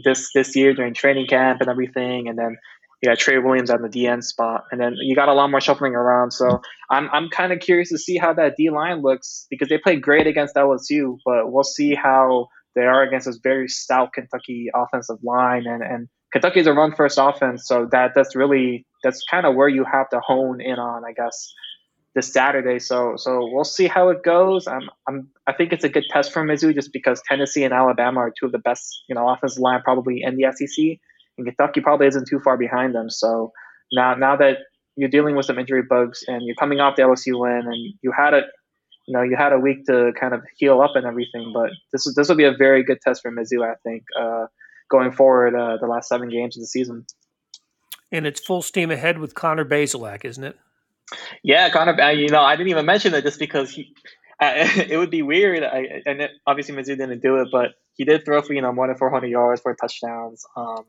this 0.04 0.30
this 0.34 0.56
year 0.56 0.74
during 0.74 0.94
training 0.94 1.26
camp 1.26 1.60
and 1.60 1.70
everything, 1.70 2.28
and 2.28 2.38
then 2.38 2.56
you 3.00 3.08
got 3.08 3.18
Trey 3.18 3.38
Williams 3.38 3.70
on 3.70 3.82
the 3.82 3.88
DN 3.88 4.22
spot, 4.22 4.64
and 4.72 4.80
then 4.80 4.94
you 5.00 5.14
got 5.14 5.28
a 5.28 5.34
lot 5.34 5.50
more 5.50 5.60
shuffling 5.60 5.94
around. 5.94 6.32
So 6.32 6.60
I'm 6.90 7.08
I'm 7.10 7.28
kind 7.28 7.52
of 7.52 7.60
curious 7.60 7.90
to 7.90 7.98
see 7.98 8.16
how 8.16 8.32
that 8.34 8.54
D 8.56 8.70
line 8.70 9.02
looks 9.02 9.46
because 9.50 9.68
they 9.68 9.78
played 9.78 10.02
great 10.02 10.26
against 10.26 10.56
LSU, 10.56 11.18
but 11.24 11.52
we'll 11.52 11.64
see 11.64 11.94
how 11.94 12.48
they 12.74 12.82
are 12.82 13.02
against 13.02 13.26
this 13.26 13.38
very 13.42 13.68
stout 13.68 14.12
Kentucky 14.12 14.68
offensive 14.74 15.18
line, 15.22 15.66
and 15.66 15.82
and 15.82 16.08
Kentucky's 16.32 16.66
a 16.66 16.72
run 16.72 16.94
first 16.94 17.18
offense, 17.20 17.66
so 17.66 17.88
that 17.92 18.12
that's 18.14 18.34
really 18.34 18.84
that's 19.02 19.22
kind 19.30 19.46
of 19.46 19.54
where 19.54 19.68
you 19.68 19.84
have 19.84 20.08
to 20.10 20.20
hone 20.20 20.60
in 20.60 20.78
on, 20.78 21.04
I 21.04 21.12
guess, 21.12 21.54
this 22.14 22.32
Saturday. 22.32 22.80
So 22.80 23.14
so 23.16 23.48
we'll 23.52 23.64
see 23.64 23.86
how 23.86 24.08
it 24.08 24.24
goes. 24.24 24.66
I'm 24.66 24.90
I'm 25.06 25.28
I 25.46 25.52
think 25.52 25.72
it's 25.72 25.84
a 25.84 25.88
good 25.88 26.04
test 26.10 26.32
for 26.32 26.42
Mizzou 26.44 26.74
just 26.74 26.92
because 26.92 27.22
Tennessee 27.28 27.62
and 27.62 27.72
Alabama 27.72 28.20
are 28.20 28.32
two 28.38 28.46
of 28.46 28.52
the 28.52 28.58
best 28.58 29.04
you 29.08 29.14
know 29.14 29.28
offensive 29.28 29.60
line 29.60 29.82
probably 29.82 30.22
in 30.22 30.36
the 30.36 30.52
SEC 30.52 30.98
and 31.38 31.46
Kentucky 31.46 31.80
probably 31.80 32.06
isn't 32.08 32.28
too 32.28 32.40
far 32.40 32.56
behind 32.56 32.94
them. 32.94 33.08
So 33.08 33.52
now 33.92 34.14
now 34.14 34.36
that 34.36 34.58
you're 34.96 35.08
dealing 35.08 35.36
with 35.36 35.46
some 35.46 35.58
injury 35.58 35.82
bugs 35.88 36.24
and 36.26 36.42
you're 36.44 36.56
coming 36.56 36.80
off 36.80 36.96
the 36.96 37.02
LSU 37.02 37.40
win 37.40 37.62
and 37.66 37.94
you 38.02 38.12
had 38.16 38.34
a 38.34 38.42
you 39.06 39.16
know 39.16 39.22
you 39.22 39.36
had 39.36 39.52
a 39.52 39.58
week 39.58 39.86
to 39.86 40.12
kind 40.20 40.34
of 40.34 40.42
heal 40.56 40.80
up 40.80 40.96
and 40.96 41.06
everything, 41.06 41.52
but 41.54 41.70
this 41.92 42.06
is 42.06 42.14
this 42.14 42.28
will 42.28 42.36
be 42.36 42.44
a 42.44 42.52
very 42.52 42.84
good 42.84 43.00
test 43.00 43.22
for 43.22 43.30
Mizzou, 43.30 43.64
I 43.64 43.74
think, 43.82 44.02
uh, 44.20 44.46
going 44.90 45.12
forward 45.12 45.54
uh, 45.54 45.78
the 45.80 45.86
last 45.86 46.08
seven 46.08 46.28
games 46.28 46.56
of 46.56 46.60
the 46.60 46.66
season. 46.66 47.06
And 48.10 48.26
it's 48.26 48.40
full 48.40 48.62
steam 48.62 48.90
ahead 48.90 49.18
with 49.18 49.34
Connor 49.34 49.64
Bazelak, 49.64 50.24
isn't 50.24 50.44
it? 50.44 50.56
Yeah, 51.42 51.70
Connor. 51.70 52.12
You 52.12 52.28
know, 52.28 52.40
I 52.40 52.56
didn't 52.56 52.70
even 52.70 52.86
mention 52.86 53.14
it 53.14 53.22
just 53.22 53.38
because 53.38 53.70
he, 53.70 53.94
it 54.40 54.98
would 54.98 55.10
be 55.10 55.22
weird. 55.22 55.62
I, 55.62 56.02
and 56.06 56.22
it, 56.22 56.30
obviously 56.46 56.74
Mizzou 56.74 56.96
didn't 56.96 57.22
do 57.22 57.36
it, 57.36 57.48
but 57.50 57.72
he 57.94 58.04
did 58.04 58.24
throw 58.24 58.42
for 58.42 58.54
you 58.54 58.62
know 58.62 58.72
more 58.72 58.86
than 58.86 58.96
400 58.96 59.26
yards, 59.26 59.60
four 59.60 59.74
touchdowns. 59.74 60.44
Um, 60.56 60.84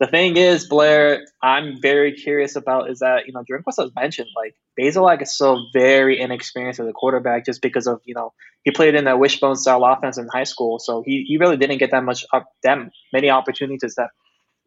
the 0.00 0.06
thing 0.06 0.36
is, 0.36 0.66
Blair, 0.66 1.24
I'm 1.42 1.80
very 1.80 2.12
curious 2.12 2.56
about 2.56 2.90
is 2.90 2.98
that, 2.98 3.26
you 3.26 3.32
know, 3.32 3.44
Drinkwitz 3.48 3.82
has 3.82 3.94
mentioned, 3.94 4.28
like, 4.36 4.54
Bazelak 4.78 5.22
is 5.22 5.32
still 5.32 5.68
very 5.72 6.20
inexperienced 6.20 6.80
as 6.80 6.88
a 6.88 6.92
quarterback 6.92 7.44
just 7.46 7.62
because 7.62 7.86
of, 7.86 8.00
you 8.04 8.14
know, 8.14 8.32
he 8.64 8.72
played 8.72 8.94
in 8.94 9.04
that 9.04 9.18
wishbone 9.18 9.56
style 9.56 9.84
offense 9.84 10.18
in 10.18 10.26
high 10.28 10.44
school. 10.44 10.78
So 10.78 11.02
he, 11.06 11.24
he 11.28 11.38
really 11.38 11.56
didn't 11.56 11.78
get 11.78 11.92
that 11.92 12.02
much, 12.02 12.24
up, 12.32 12.46
that 12.64 12.78
many 13.12 13.30
opportunities 13.30 13.94
to 13.94 14.08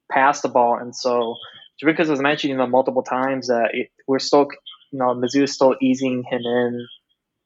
pass 0.09 0.41
the 0.41 0.49
ball. 0.49 0.77
And 0.77 0.95
so 0.95 1.35
Drinkwitz 1.83 2.07
has 2.07 2.21
mentioned, 2.21 2.51
you 2.51 2.57
know, 2.57 2.67
multiple 2.67 3.03
times 3.03 3.47
that 3.47 3.71
it, 3.73 3.89
we're 4.07 4.19
still, 4.19 4.47
you 4.91 4.99
know, 4.99 5.13
Mizzou 5.13 5.43
is 5.43 5.53
still 5.53 5.75
easing 5.81 6.23
him 6.23 6.41
in 6.41 6.87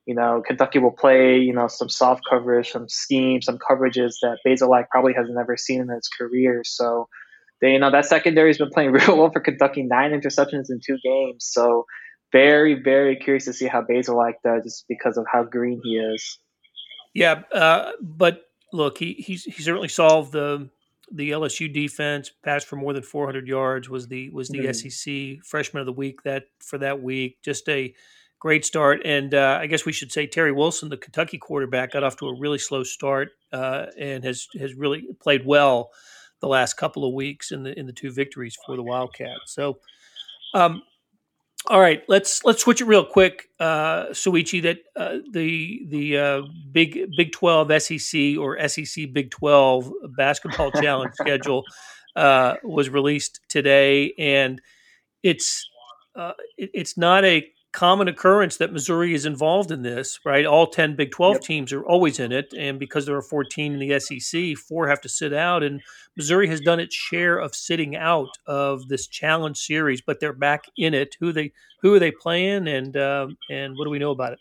you 0.05 0.15
know, 0.15 0.41
Kentucky 0.45 0.79
will 0.79 0.91
play, 0.91 1.37
you 1.37 1.53
know, 1.53 1.67
some 1.67 1.89
soft 1.89 2.23
coverage, 2.29 2.71
some 2.71 2.89
schemes, 2.89 3.45
some 3.45 3.59
coverages 3.59 4.15
that 4.21 4.39
Bazelak 4.45 4.89
probably 4.89 5.13
has 5.13 5.27
never 5.29 5.55
seen 5.55 5.81
in 5.81 5.89
his 5.89 6.07
career. 6.07 6.63
So, 6.65 7.07
they, 7.61 7.73
you 7.73 7.79
know, 7.79 7.91
that 7.91 8.05
secondary 8.05 8.49
has 8.49 8.57
been 8.57 8.69
playing 8.69 8.91
real 8.91 9.17
well 9.17 9.31
for 9.31 9.39
Kentucky, 9.39 9.83
nine 9.83 10.11
interceptions 10.11 10.65
in 10.69 10.79
two 10.85 10.97
games. 11.03 11.47
So, 11.49 11.85
very, 12.31 12.81
very 12.81 13.17
curious 13.17 13.45
to 13.45 13.53
see 13.53 13.67
how 13.67 13.81
Bazelak 13.81 14.33
does 14.43 14.63
just 14.63 14.85
because 14.87 15.17
of 15.17 15.25
how 15.31 15.43
green 15.43 15.81
he 15.83 15.97
is. 15.97 16.39
Yeah, 17.13 17.41
uh, 17.53 17.91
but 18.01 18.43
look, 18.71 18.97
he 18.97 19.13
he's, 19.13 19.43
he 19.43 19.61
certainly 19.61 19.89
solved 19.89 20.31
the 20.31 20.69
the 21.11 21.31
LSU 21.31 21.71
defense. 21.71 22.31
Passed 22.43 22.67
for 22.67 22.77
more 22.77 22.93
than 22.93 23.03
400 23.03 23.47
yards. 23.47 23.89
Was 23.89 24.07
the 24.07 24.29
was 24.29 24.47
the 24.47 24.59
mm-hmm. 24.59 25.37
SEC 25.37 25.45
freshman 25.45 25.81
of 25.81 25.85
the 25.85 25.93
week 25.93 26.23
that 26.23 26.45
for 26.59 26.77
that 26.77 27.01
week. 27.01 27.37
Just 27.43 27.67
a 27.67 27.93
great 28.39 28.65
start. 28.65 29.01
And 29.05 29.33
uh, 29.33 29.59
I 29.61 29.67
guess 29.67 29.85
we 29.85 29.91
should 29.91 30.11
say 30.11 30.25
Terry 30.25 30.51
Wilson, 30.53 30.89
the 30.89 30.97
Kentucky 30.97 31.37
quarterback, 31.37 31.91
got 31.91 32.03
off 32.03 32.15
to 32.17 32.27
a 32.27 32.39
really 32.39 32.57
slow 32.57 32.83
start 32.83 33.31
uh, 33.51 33.87
and 33.99 34.23
has 34.23 34.47
has 34.57 34.73
really 34.73 35.03
played 35.21 35.45
well 35.45 35.91
the 36.41 36.47
last 36.47 36.75
couple 36.75 37.05
of 37.05 37.13
weeks 37.13 37.51
in 37.51 37.63
the 37.63 37.77
in 37.79 37.85
the 37.85 37.93
two 37.93 38.11
victories 38.11 38.57
for 38.65 38.75
the 38.75 38.83
Wildcats. 38.83 39.53
So. 39.53 39.79
Um, 40.53 40.83
all 41.67 41.79
right, 41.79 42.03
let's 42.07 42.43
let's 42.43 42.63
switch 42.63 42.81
it 42.81 42.85
real 42.85 43.05
quick, 43.05 43.49
uh, 43.59 44.07
Soichi. 44.07 44.63
That 44.63 44.79
uh, 44.95 45.17
the 45.31 45.83
the 45.87 46.17
uh, 46.17 46.41
big 46.71 47.11
Big 47.15 47.31
Twelve 47.31 47.71
SEC 47.81 48.37
or 48.39 48.67
SEC 48.67 49.13
Big 49.13 49.29
Twelve 49.29 49.91
basketball 50.17 50.71
challenge 50.81 51.13
schedule 51.13 51.63
uh, 52.15 52.55
was 52.63 52.89
released 52.89 53.41
today, 53.47 54.13
and 54.17 54.59
it's 55.21 55.69
uh, 56.15 56.33
it, 56.57 56.71
it's 56.73 56.97
not 56.97 57.23
a 57.25 57.47
common 57.71 58.07
occurrence 58.07 58.57
that 58.57 58.73
Missouri 58.73 59.13
is 59.13 59.25
involved 59.25 59.71
in 59.71 59.81
this, 59.81 60.19
right? 60.25 60.45
All 60.45 60.67
10 60.67 60.95
Big 60.95 61.11
12 61.11 61.35
yep. 61.35 61.41
teams 61.41 61.73
are 61.73 61.83
always 61.83 62.19
in 62.19 62.31
it. 62.31 62.53
And 62.57 62.77
because 62.79 63.05
there 63.05 63.15
are 63.15 63.21
14 63.21 63.73
in 63.73 63.79
the 63.79 63.99
SEC, 63.99 64.57
four 64.57 64.87
have 64.87 65.01
to 65.01 65.09
sit 65.09 65.33
out. 65.33 65.63
And 65.63 65.81
Missouri 66.17 66.47
has 66.47 66.59
done 66.59 66.79
its 66.79 66.95
share 66.95 67.37
of 67.37 67.55
sitting 67.55 67.95
out 67.95 68.37
of 68.45 68.87
this 68.89 69.07
challenge 69.07 69.57
series, 69.57 70.01
but 70.01 70.19
they're 70.19 70.33
back 70.33 70.65
in 70.77 70.93
it. 70.93 71.15
Who 71.19 71.31
they 71.31 71.53
who 71.81 71.93
are 71.93 71.99
they 71.99 72.11
playing 72.11 72.67
and 72.67 72.95
um, 72.97 73.37
and 73.49 73.77
what 73.77 73.85
do 73.85 73.89
we 73.89 73.99
know 73.99 74.11
about 74.11 74.33
it? 74.33 74.39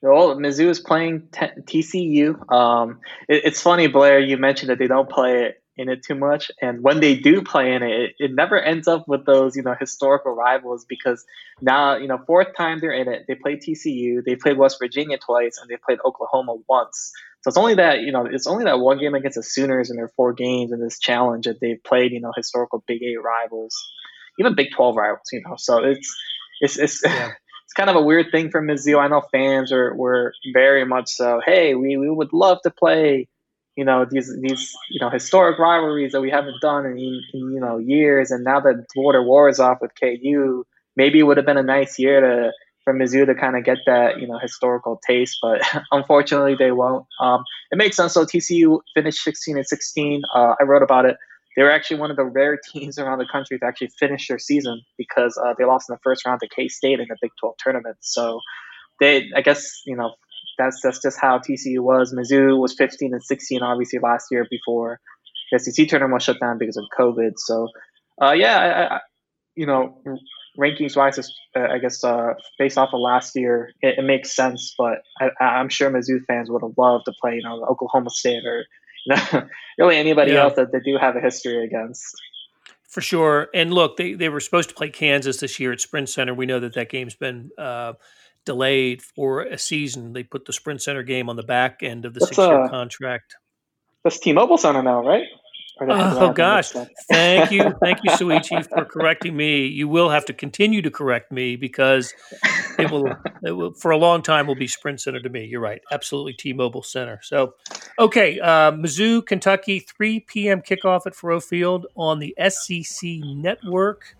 Well, 0.00 0.36
Mizzou 0.36 0.68
is 0.68 0.78
playing 0.78 1.28
t- 1.32 1.82
TCU. 1.82 2.52
Um, 2.52 3.00
it, 3.28 3.42
it's 3.46 3.60
funny, 3.60 3.88
Blair. 3.88 4.20
You 4.20 4.36
mentioned 4.36 4.70
that 4.70 4.78
they 4.78 4.86
don't 4.86 5.10
play 5.10 5.44
it 5.44 5.62
in 5.78 5.88
it 5.88 6.02
too 6.02 6.16
much. 6.16 6.50
And 6.60 6.82
when 6.82 7.00
they 7.00 7.14
do 7.14 7.40
play 7.42 7.72
in 7.72 7.82
it, 7.82 8.14
it, 8.18 8.34
never 8.34 8.60
ends 8.60 8.88
up 8.88 9.06
with 9.06 9.24
those, 9.24 9.56
you 9.56 9.62
know, 9.62 9.74
historical 9.78 10.32
rivals 10.32 10.84
because 10.84 11.24
now, 11.60 11.96
you 11.96 12.08
know, 12.08 12.18
fourth 12.26 12.56
time 12.56 12.80
they're 12.80 12.92
in 12.92 13.08
it. 13.08 13.24
They 13.28 13.36
played 13.36 13.62
TCU, 13.62 14.22
they 14.24 14.34
played 14.34 14.58
West 14.58 14.78
Virginia 14.80 15.18
twice, 15.18 15.58
and 15.60 15.70
they 15.70 15.76
played 15.76 16.00
Oklahoma 16.04 16.56
once. 16.68 17.12
So 17.42 17.48
it's 17.48 17.56
only 17.56 17.74
that, 17.76 18.00
you 18.00 18.10
know, 18.10 18.26
it's 18.26 18.48
only 18.48 18.64
that 18.64 18.80
one 18.80 18.98
game 18.98 19.14
against 19.14 19.36
the 19.36 19.42
Sooners 19.44 19.90
in 19.90 19.96
their 19.96 20.08
four 20.16 20.32
games 20.32 20.72
in 20.72 20.80
this 20.80 20.98
challenge 20.98 21.46
that 21.46 21.60
they've 21.60 21.82
played, 21.82 22.12
you 22.12 22.20
know, 22.20 22.32
historical 22.36 22.82
Big 22.86 23.02
Eight 23.02 23.22
rivals, 23.22 23.74
even 24.40 24.56
Big 24.56 24.68
Twelve 24.74 24.96
rivals, 24.96 25.28
you 25.32 25.42
know. 25.46 25.54
So 25.56 25.84
it's 25.84 26.14
it's 26.60 26.76
it's 26.76 27.02
yeah. 27.06 27.30
it's 27.64 27.74
kind 27.74 27.88
of 27.88 27.94
a 27.94 28.02
weird 28.02 28.32
thing 28.32 28.50
for 28.50 28.60
Mizzou. 28.60 28.98
I 28.98 29.06
know 29.06 29.22
fans 29.30 29.70
are 29.70 29.94
were 29.94 30.32
very 30.52 30.84
much 30.84 31.08
so, 31.08 31.40
hey, 31.44 31.76
we, 31.76 31.96
we 31.96 32.10
would 32.10 32.32
love 32.32 32.58
to 32.64 32.70
play 32.70 33.28
you 33.78 33.84
know 33.84 34.04
these 34.10 34.28
these 34.40 34.76
you 34.90 34.98
know 35.00 35.08
historic 35.08 35.56
rivalries 35.56 36.10
that 36.10 36.20
we 36.20 36.30
haven't 36.30 36.60
done 36.60 36.84
in, 36.84 36.98
in 37.32 37.52
you 37.54 37.60
know 37.60 37.78
years, 37.78 38.32
and 38.32 38.42
now 38.42 38.58
that 38.58 38.86
border 38.92 39.22
war 39.22 39.48
is 39.48 39.60
off 39.60 39.78
with 39.80 39.92
KU, 40.00 40.64
maybe 40.96 41.20
it 41.20 41.22
would 41.22 41.36
have 41.36 41.46
been 41.46 41.56
a 41.56 41.62
nice 41.62 41.96
year 41.96 42.20
to 42.20 42.50
for 42.82 42.92
Mizzou 42.92 43.24
to 43.24 43.36
kind 43.36 43.56
of 43.56 43.62
get 43.64 43.78
that 43.86 44.18
you 44.20 44.26
know 44.26 44.36
historical 44.40 45.00
taste, 45.06 45.38
but 45.40 45.62
unfortunately 45.92 46.56
they 46.58 46.72
won't. 46.72 47.06
Um, 47.20 47.44
it 47.70 47.78
makes 47.78 47.94
sense. 47.94 48.14
So 48.14 48.24
TCU 48.24 48.80
finished 48.94 49.22
16 49.22 49.56
and 49.56 49.66
16. 49.66 50.22
Uh, 50.34 50.54
I 50.60 50.64
wrote 50.64 50.82
about 50.82 51.04
it. 51.04 51.16
They 51.54 51.62
were 51.62 51.70
actually 51.70 52.00
one 52.00 52.10
of 52.10 52.16
the 52.16 52.24
rare 52.24 52.58
teams 52.72 52.98
around 52.98 53.18
the 53.18 53.28
country 53.30 53.60
to 53.60 53.64
actually 53.64 53.90
finish 53.96 54.26
their 54.26 54.40
season 54.40 54.82
because 54.96 55.38
uh, 55.38 55.54
they 55.56 55.64
lost 55.64 55.88
in 55.88 55.94
the 55.94 56.00
first 56.02 56.26
round 56.26 56.40
to 56.40 56.48
K 56.48 56.66
State 56.66 56.98
in 56.98 57.06
the 57.08 57.16
Big 57.22 57.30
12 57.38 57.54
tournament. 57.62 57.96
So 58.00 58.40
they, 58.98 59.30
I 59.36 59.40
guess, 59.40 59.82
you 59.86 59.94
know, 59.94 60.14
that's 60.58 60.80
that's 60.82 61.00
just 61.00 61.18
how 61.20 61.38
TCU 61.38 61.80
was. 61.80 62.12
Mizzou 62.12 62.58
was 62.58 62.74
15 62.74 63.12
and 63.14 63.22
16 63.22 63.62
obviously 63.62 63.98
last 64.00 64.26
year 64.30 64.46
before 64.50 65.00
the 65.50 65.58
SEC 65.58 65.88
tournament 65.88 66.14
was 66.14 66.24
shut 66.24 66.40
down 66.40 66.58
because 66.58 66.76
of 66.76 66.84
COVID. 66.98 67.32
So 67.36 67.68
uh, 68.20 68.32
yeah, 68.32 68.58
I, 68.58 68.94
I, 68.96 69.00
you 69.54 69.66
know, 69.66 70.00
rankings 70.58 70.96
wise, 70.96 71.18
uh, 71.56 71.60
I 71.60 71.78
guess 71.78 72.02
uh, 72.04 72.34
based 72.58 72.78
off 72.78 72.90
of 72.92 73.00
last 73.00 73.34
year, 73.36 73.70
it, 73.80 73.98
it 73.98 74.02
makes 74.02 74.34
sense. 74.34 74.74
But 74.76 75.02
I, 75.20 75.60
am 75.60 75.68
sure 75.68 75.90
Mizzou 75.90 76.24
fans 76.26 76.50
would 76.50 76.62
have 76.62 76.76
loved 76.76 77.06
to 77.06 77.12
play, 77.20 77.36
you 77.36 77.42
know, 77.42 77.64
Oklahoma 77.64 78.10
State 78.10 78.44
or 78.44 78.64
you 79.06 79.16
know, 79.16 79.48
really 79.78 79.96
anybody 79.96 80.32
yeah. 80.32 80.42
else 80.42 80.54
that 80.56 80.72
they 80.72 80.80
do 80.80 80.98
have 81.00 81.16
a 81.16 81.20
history 81.20 81.64
against. 81.64 82.04
For 82.88 83.00
sure. 83.00 83.48
And 83.54 83.72
look, 83.72 83.96
they, 83.96 84.14
they 84.14 84.28
were 84.28 84.40
supposed 84.40 84.70
to 84.70 84.74
play 84.74 84.90
Kansas 84.90 85.38
this 85.38 85.60
year 85.60 85.72
at 85.72 85.80
Sprint 85.80 86.08
Center. 86.08 86.34
We 86.34 86.46
know 86.46 86.60
that 86.60 86.74
that 86.74 86.88
game's 86.88 87.14
been 87.14 87.50
uh, 87.58 87.94
delayed 88.48 89.02
for 89.02 89.42
a 89.42 89.58
season. 89.58 90.14
They 90.14 90.22
put 90.22 90.46
the 90.46 90.54
Sprint 90.54 90.80
Center 90.80 91.02
game 91.02 91.28
on 91.28 91.36
the 91.36 91.42
back 91.42 91.82
end 91.82 92.06
of 92.06 92.14
the 92.14 92.20
six 92.20 92.38
year 92.38 92.64
uh, 92.64 92.68
contract. 92.70 93.36
That's 94.04 94.18
T 94.18 94.32
Mobile 94.32 94.56
Center 94.56 94.82
now, 94.82 95.06
right? 95.06 95.24
Oh 95.80 96.32
gosh! 96.32 96.70
Thank 97.10 97.52
you, 97.52 97.62
thank 97.82 97.98
you, 98.02 98.10
Soichi, 98.12 98.66
for 98.66 98.86
correcting 98.86 99.36
me. 99.36 99.66
You 99.66 99.86
will 99.86 100.08
have 100.08 100.24
to 100.24 100.32
continue 100.32 100.80
to 100.80 100.90
correct 100.90 101.30
me 101.30 101.56
because 101.56 102.14
it 102.78 102.90
will, 102.90 103.12
it 103.44 103.52
will 103.52 103.74
for 103.74 103.90
a 103.90 103.98
long 103.98 104.22
time 104.22 104.46
will 104.46 104.56
be 104.56 104.66
Sprint 104.66 105.02
Center 105.02 105.20
to 105.20 105.28
me. 105.28 105.44
You're 105.44 105.60
right, 105.60 105.82
absolutely 105.92 106.32
T-Mobile 106.32 106.82
Center. 106.82 107.20
So, 107.22 107.54
okay, 107.98 108.40
uh, 108.40 108.72
Mizzou, 108.72 109.24
Kentucky, 109.24 109.78
3 109.78 110.20
p.m. 110.20 110.62
kickoff 110.62 111.06
at 111.06 111.14
Faurot 111.14 111.44
Field 111.44 111.86
on 111.94 112.18
the 112.18 112.34
SEC 112.48 113.20
Network. 113.22 114.16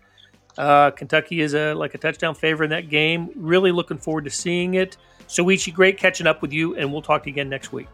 Uh, 0.57 0.91
Kentucky 0.91 1.41
is 1.41 1.53
a 1.53 1.73
like 1.73 1.93
a 1.93 1.97
touchdown 1.97 2.35
favorite 2.35 2.65
in 2.65 2.71
that 2.71 2.89
game. 2.89 3.29
Really 3.35 3.71
looking 3.71 3.97
forward 3.97 4.25
to 4.25 4.29
seeing 4.29 4.73
it. 4.73 4.97
Soichi, 5.27 5.73
great 5.73 5.97
catching 5.97 6.27
up 6.27 6.41
with 6.41 6.51
you, 6.51 6.75
and 6.75 6.91
we'll 6.91 7.01
talk 7.01 7.23
to 7.23 7.29
you 7.29 7.33
again 7.33 7.49
next 7.49 7.71
week. 7.71 7.87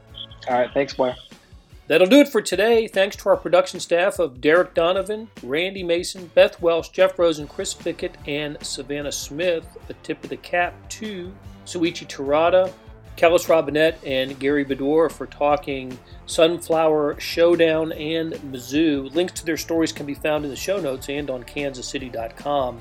All 0.48 0.58
right, 0.58 0.72
thanks, 0.74 0.94
boy. 0.94 1.14
That'll 1.88 2.08
do 2.08 2.18
it 2.18 2.30
for 2.30 2.42
today. 2.42 2.88
Thanks 2.88 3.16
to 3.18 3.30
our 3.30 3.38
production 3.38 3.80
staff 3.80 4.18
of 4.18 4.42
Derek 4.42 4.74
Donovan, 4.74 5.30
Randy 5.44 5.84
Mason, 5.84 6.32
Beth 6.34 6.60
Welsh, 6.60 6.90
Jeff 6.90 7.20
Rosen, 7.20 7.48
Chris 7.48 7.76
Pickett, 7.76 8.18
and 8.26 8.58
Savannah 8.66 9.12
Smith. 9.12 9.78
A 9.90 9.94
tip 9.96 10.24
of 10.24 10.32
the 10.32 10.38
cap 10.38 10.74
to 10.90 11.32
Soichi 11.66 12.08
Terada, 12.08 12.72
Kellis 13.16 13.48
Robinett 13.48 13.96
and 14.06 14.38
Gary 14.40 14.66
Bedore 14.66 15.10
for 15.10 15.26
talking 15.26 15.98
Sunflower 16.26 17.20
Showdown 17.20 17.94
and 17.94 18.34
Mizzou. 18.34 19.14
Links 19.16 19.34
to 19.34 19.46
their 19.46 19.58
stories 19.58 19.94
can 19.94 20.06
be 20.06 20.14
found 20.14 20.44
in 20.44 20.50
the 20.50 20.56
show 20.56 20.80
notes 20.80 21.08
and 21.10 21.30
on 21.30 21.44
kansascity.com. 21.44 22.80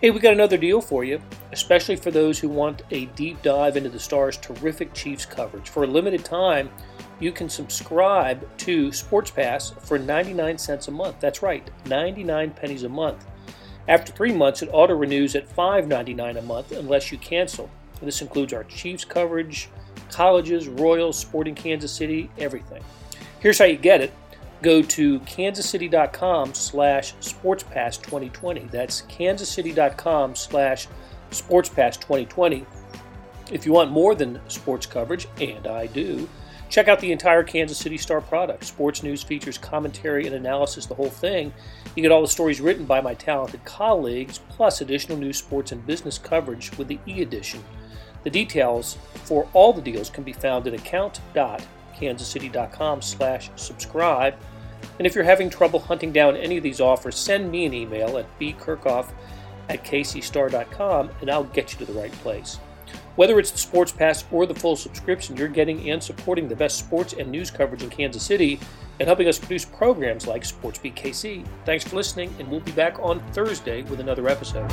Hey, 0.00 0.10
we 0.10 0.20
got 0.20 0.34
another 0.34 0.58
deal 0.58 0.82
for 0.82 1.02
you, 1.02 1.18
especially 1.52 1.96
for 1.96 2.10
those 2.10 2.38
who 2.38 2.50
want 2.50 2.82
a 2.90 3.06
deep 3.06 3.40
dive 3.40 3.78
into 3.78 3.88
the 3.88 3.98
Stars' 3.98 4.36
terrific 4.36 4.92
Chiefs 4.92 5.24
coverage. 5.24 5.70
For 5.70 5.84
a 5.84 5.86
limited 5.86 6.26
time, 6.26 6.68
you 7.20 7.32
can 7.32 7.48
subscribe 7.48 8.46
to 8.58 8.92
Sports 8.92 9.30
Pass 9.30 9.70
for 9.70 9.98
99 9.98 10.58
cents 10.58 10.88
a 10.88 10.90
month. 10.90 11.20
That's 11.20 11.42
right, 11.42 11.66
99 11.86 12.50
pennies 12.50 12.82
a 12.82 12.88
month. 12.90 13.24
After 13.88 14.12
three 14.12 14.32
months, 14.32 14.60
it 14.60 14.68
auto 14.72 14.94
renews 14.94 15.34
at 15.34 15.48
$5.99 15.48 16.38
a 16.38 16.42
month 16.42 16.72
unless 16.72 17.10
you 17.10 17.16
cancel. 17.16 17.70
This 18.02 18.22
includes 18.22 18.52
our 18.52 18.64
Chiefs 18.64 19.04
coverage, 19.04 19.68
colleges, 20.10 20.68
Royals, 20.68 21.18
Sporting 21.18 21.54
Kansas 21.54 21.92
City, 21.92 22.30
everything. 22.38 22.82
Here's 23.40 23.58
how 23.58 23.64
you 23.64 23.76
get 23.76 24.00
it. 24.00 24.12
Go 24.62 24.80
to 24.80 25.20
kansascity.com 25.20 26.54
slash 26.54 27.14
sportspass2020. 27.16 28.70
That's 28.70 29.02
kansascity.com 29.02 30.34
slash 30.34 30.88
sportspass2020. 31.30 32.64
If 33.52 33.66
you 33.66 33.72
want 33.72 33.90
more 33.90 34.14
than 34.14 34.40
sports 34.48 34.86
coverage, 34.86 35.28
and 35.38 35.66
I 35.66 35.86
do, 35.86 36.28
check 36.70 36.88
out 36.88 37.00
the 37.00 37.12
entire 37.12 37.42
Kansas 37.42 37.76
City 37.76 37.98
Star 37.98 38.22
product. 38.22 38.64
Sports 38.64 39.02
news, 39.02 39.22
features, 39.22 39.58
commentary, 39.58 40.26
and 40.26 40.34
analysis, 40.34 40.86
the 40.86 40.94
whole 40.94 41.10
thing. 41.10 41.52
You 41.94 42.02
get 42.02 42.10
all 42.10 42.22
the 42.22 42.28
stories 42.28 42.60
written 42.60 42.86
by 42.86 43.02
my 43.02 43.12
talented 43.12 43.64
colleagues, 43.64 44.38
plus 44.48 44.80
additional 44.80 45.18
news, 45.18 45.36
sports, 45.36 45.72
and 45.72 45.86
business 45.86 46.16
coverage 46.16 46.76
with 46.78 46.88
the 46.88 46.98
e 47.06 47.20
edition. 47.20 47.62
The 48.24 48.30
details 48.30 48.98
for 49.24 49.48
all 49.52 49.72
the 49.72 49.82
deals 49.82 50.10
can 50.10 50.24
be 50.24 50.32
found 50.32 50.66
at 50.66 50.74
account.kansascity.com 50.74 53.02
slash 53.02 53.50
subscribe. 53.56 54.34
And 54.98 55.06
if 55.06 55.14
you're 55.14 55.24
having 55.24 55.50
trouble 55.50 55.80
hunting 55.80 56.12
down 56.12 56.36
any 56.36 56.56
of 56.56 56.62
these 56.62 56.80
offers, 56.80 57.16
send 57.16 57.50
me 57.50 57.66
an 57.66 57.74
email 57.74 58.16
at 58.18 58.38
bkerkhoff 58.38 59.10
at 59.68 59.84
kcstar.com 59.84 61.10
and 61.20 61.30
I'll 61.30 61.44
get 61.44 61.72
you 61.72 61.78
to 61.78 61.84
the 61.84 61.98
right 61.98 62.12
place. 62.12 62.58
Whether 63.16 63.38
it's 63.38 63.52
the 63.52 63.58
Sports 63.58 63.92
Pass 63.92 64.24
or 64.32 64.44
the 64.44 64.54
full 64.54 64.74
subscription, 64.74 65.36
you're 65.36 65.48
getting 65.48 65.90
and 65.90 66.02
supporting 66.02 66.48
the 66.48 66.56
best 66.56 66.78
sports 66.78 67.12
and 67.12 67.30
news 67.30 67.50
coverage 67.50 67.82
in 67.82 67.90
Kansas 67.90 68.24
City 68.24 68.58
and 68.98 69.06
helping 69.06 69.28
us 69.28 69.38
produce 69.38 69.64
programs 69.64 70.26
like 70.26 70.42
SportsBeat 70.42 70.94
KC. 70.94 71.46
Thanks 71.64 71.84
for 71.84 71.96
listening, 71.96 72.34
and 72.38 72.48
we'll 72.48 72.60
be 72.60 72.72
back 72.72 72.98
on 73.00 73.20
Thursday 73.32 73.82
with 73.82 74.00
another 74.00 74.28
episode. 74.28 74.70